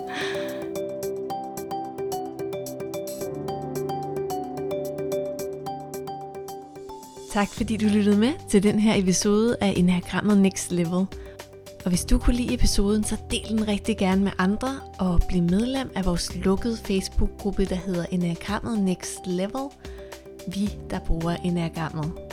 Tak 7.32 7.48
fordi 7.54 7.78
du 7.78 7.88
lyttede 7.88 8.18
med 8.18 8.34
til 8.50 8.64
den 8.64 8.80
her 8.80 9.02
episode 9.02 9.58
af 9.62 9.74
Enagrammet 9.78 10.38
Next 10.38 10.72
Level. 10.72 11.06
Og 11.86 11.90
hvis 11.90 12.06
du 12.06 12.18
kunne 12.18 12.36
lide 12.36 12.54
episoden, 12.54 13.04
så 13.04 13.18
del 13.32 13.50
den 13.50 13.68
rigtig 13.68 13.98
gerne 13.98 14.24
med 14.24 14.32
andre 14.38 14.80
og 15.00 15.22
bliv 15.28 15.42
medlem 15.42 15.92
af 15.96 16.06
vores 16.06 16.36
lukkede 16.36 16.78
Facebook-gruppe, 16.78 17.66
der 17.66 17.76
hedder 17.76 18.06
Enagrammet 18.12 18.80
Next 18.80 19.20
Level. 19.26 19.70
Vi, 20.48 20.70
der 20.90 21.00
bruger 21.00 21.36
Enagrammet. 21.36 22.27